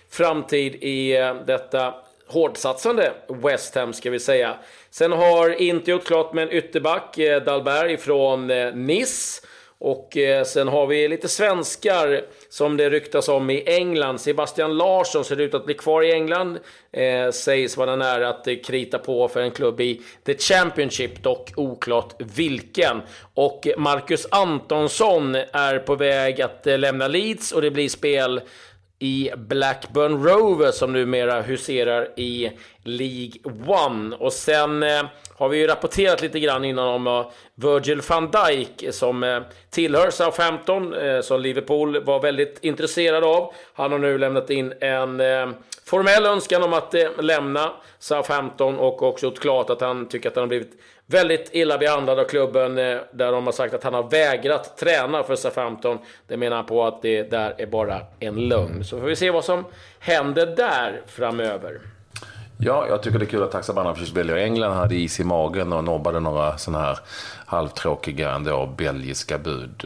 framtid 0.09 0.75
i 0.75 1.17
eh, 1.17 1.36
detta 1.45 1.93
hårdsatsande 2.27 3.12
West 3.27 3.75
Ham, 3.75 3.93
ska 3.93 4.09
vi 4.09 4.19
säga. 4.19 4.55
Sen 4.89 5.12
har 5.12 5.62
inte 5.62 5.91
gjort 5.91 6.05
klart 6.05 6.33
med 6.33 6.43
en 6.43 6.53
ytterback, 6.53 7.17
eh, 7.17 7.43
Dalberg 7.43 7.97
från 7.97 8.51
eh, 8.51 8.75
Nice. 8.75 9.41
Och 9.79 10.17
eh, 10.17 10.43
sen 10.43 10.67
har 10.67 10.88
vi 10.88 11.07
lite 11.07 11.27
svenskar 11.27 12.22
som 12.50 12.77
det 12.77 12.89
ryktas 12.89 13.27
om 13.29 13.50
i 13.50 13.63
England. 13.65 14.22
Sebastian 14.22 14.77
Larsson 14.77 15.25
ser 15.25 15.41
ut 15.41 15.53
att 15.53 15.65
bli 15.65 15.74
kvar 15.74 16.03
i 16.03 16.12
England. 16.12 16.60
Eh, 16.91 17.31
sägs 17.31 17.77
vara 17.77 17.96
nära 17.96 18.29
att 18.29 18.48
eh, 18.48 18.55
krita 18.55 19.00
på 19.00 19.27
för 19.27 19.41
en 19.41 19.51
klubb 19.51 19.81
i 19.81 20.02
The 20.25 20.38
Championship, 20.38 21.23
dock 21.23 21.52
oklart 21.56 22.13
vilken. 22.17 23.02
Och 23.34 23.67
Marcus 23.78 24.28
Antonsson 24.32 25.36
är 25.36 25.80
på 25.80 25.95
väg 25.95 26.41
att 26.41 26.67
eh, 26.67 26.78
lämna 26.78 27.08
Leeds 27.08 27.52
och 27.52 27.62
det 27.62 27.71
blir 27.71 27.89
spel 27.89 28.41
i 28.99 29.31
Blackburn 29.38 30.23
Rovers 30.23 30.75
som 30.75 30.93
numera 30.93 31.41
huserar 31.41 32.19
i 32.19 32.51
League 32.83 33.41
One. 33.67 34.15
Och 34.15 34.33
sen 34.33 34.83
eh, 34.83 35.03
har 35.38 35.49
vi 35.49 35.57
ju 35.57 35.67
rapporterat 35.67 36.21
lite 36.21 36.39
grann 36.39 36.65
innan 36.65 36.88
om 36.88 37.07
uh, 37.07 37.27
Virgil 37.55 38.01
van 38.10 38.31
Dijk 38.31 38.83
eh, 38.83 38.91
som 38.91 39.23
eh, 39.23 39.41
tillhör 39.69 40.10
Southampton, 40.10 40.93
eh, 40.93 41.21
som 41.21 41.41
Liverpool 41.41 42.03
var 42.03 42.21
väldigt 42.21 42.60
intresserad 42.62 43.23
av. 43.23 43.53
Han 43.73 43.91
har 43.91 43.99
nu 43.99 44.17
lämnat 44.17 44.49
in 44.49 44.73
en 44.81 45.19
eh, 45.19 45.49
formell 45.86 46.25
önskan 46.25 46.63
om 46.63 46.73
att 46.73 46.95
lämna 47.19 47.71
Southampton 47.99 48.79
och 48.79 49.03
också 49.03 49.25
gjort 49.25 49.39
klart 49.39 49.69
att 49.69 49.81
han 49.81 50.07
tycker 50.07 50.29
att 50.29 50.36
han 50.36 50.41
har 50.41 50.47
blivit 50.47 50.71
väldigt 51.08 51.50
illa 51.54 51.78
behandlad 51.78 52.20
av 52.20 52.24
klubben 52.24 52.78
eh, 52.78 52.98
där 53.12 53.32
de 53.32 53.46
har 53.46 53.52
sagt 53.52 53.74
att 53.74 53.84
han 53.84 53.93
har 53.93 54.10
vägrat 54.10 54.78
träna 54.78 55.24
för 55.24 55.36
SA15. 55.36 55.98
Det 56.28 56.38
menar 56.38 56.56
han 56.56 56.65
på 56.65 56.84
att 56.84 57.02
det 57.02 57.24
där 57.24 57.56
är 57.58 57.65
bara 57.65 58.02
en 58.20 58.36
lögn. 58.36 58.84
Så 58.84 59.00
får 59.00 59.08
vi 59.08 59.15
se 59.15 59.32
vad 59.32 59.46
som 59.46 59.65
händer 60.00 60.46
där 60.46 61.02
framöver. 61.08 61.80
Ja, 62.60 62.88
jag 62.88 63.04
tycker 63.04 63.20
det 63.20 63.26
är 63.26 63.30
kul 63.30 63.43
att 63.43 63.54
Haksabanovic 63.54 64.12
väljer 64.12 64.36
England. 64.36 64.72
Han 64.72 64.82
hade 64.82 64.96
is 64.96 65.20
i 65.20 65.24
magen 65.24 65.74
och 65.74 65.84
nobbade 65.84 66.20
några 66.20 66.58
sådana 66.58 66.84
här 66.86 67.00
halvtråkiga 67.46 68.32
ändå 68.32 68.65
belgiska 68.65 69.38
bud. 69.38 69.86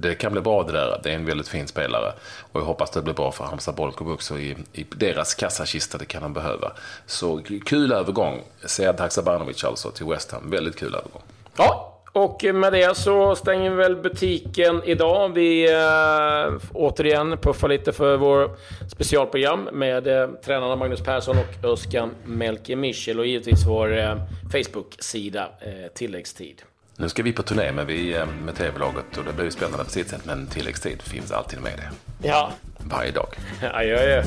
Det 0.00 0.14
kan 0.14 0.32
bli 0.32 0.40
bra 0.40 0.62
det 0.62 0.72
där. 0.72 1.00
Det 1.02 1.10
är 1.10 1.14
en 1.14 1.26
väldigt 1.26 1.48
fin 1.48 1.68
spelare. 1.68 2.12
Och 2.52 2.60
jag 2.60 2.64
hoppas 2.64 2.90
det 2.90 3.02
blir 3.02 3.14
bra 3.14 3.32
för 3.32 3.44
Hamza 3.44 3.72
Bolkov 3.72 4.12
också 4.12 4.38
i, 4.38 4.56
i 4.72 4.86
deras 4.90 5.34
kassakista. 5.34 5.98
Det 5.98 6.04
kan 6.04 6.22
han 6.22 6.32
behöva. 6.32 6.72
Så 7.06 7.40
kul 7.66 7.92
övergång. 7.92 8.40
Sead 8.64 8.96
Taxabanovic 8.96 9.64
alltså 9.64 9.90
till 9.90 10.06
West 10.06 10.32
Ham. 10.32 10.50
Väldigt 10.50 10.78
kul 10.78 10.94
övergång. 10.94 11.22
Ja, 11.56 11.89
och 12.12 12.44
med 12.54 12.72
det 12.72 12.96
så 12.96 13.36
stänger 13.36 13.70
vi 13.70 13.76
väl 13.76 13.96
butiken 13.96 14.82
idag. 14.84 15.34
Vi 15.34 15.72
äh, 15.72 16.60
återigen 16.72 17.38
puffar 17.38 17.68
lite 17.68 17.92
för 17.92 18.16
vår 18.16 18.50
specialprogram 18.88 19.68
med 19.72 20.06
äh, 20.06 20.28
tränarna 20.44 20.76
Magnus 20.76 21.00
Persson 21.00 21.36
och 21.38 21.64
Özcan 21.64 22.10
Melke 22.24 22.76
Michel 22.76 23.18
och 23.18 23.26
givetvis 23.26 23.66
vår 23.66 23.98
äh, 23.98 24.16
Facebook-sida 24.52 25.48
äh, 25.60 25.92
Tilläggstid. 25.94 26.62
Nu 26.96 27.08
ska 27.08 27.22
vi 27.22 27.32
på 27.32 27.42
turné 27.42 27.72
med, 27.72 27.86
vi, 27.86 28.24
med 28.44 28.54
tv-laget 28.54 29.18
och 29.18 29.24
det 29.24 29.32
blir 29.32 29.44
ju 29.44 29.50
spännande 29.50 29.84
på 29.84 29.90
sitt 29.90 30.08
sätt 30.08 30.24
men 30.24 30.46
tilläggstid 30.46 31.02
finns 31.02 31.32
alltid 31.32 31.60
med 31.60 31.72
det. 31.76 31.90
Ja. 32.28 32.50
Varje 32.78 33.10
dag. 33.10 33.28
Adjö, 33.72 33.96
adjö. 33.96 34.22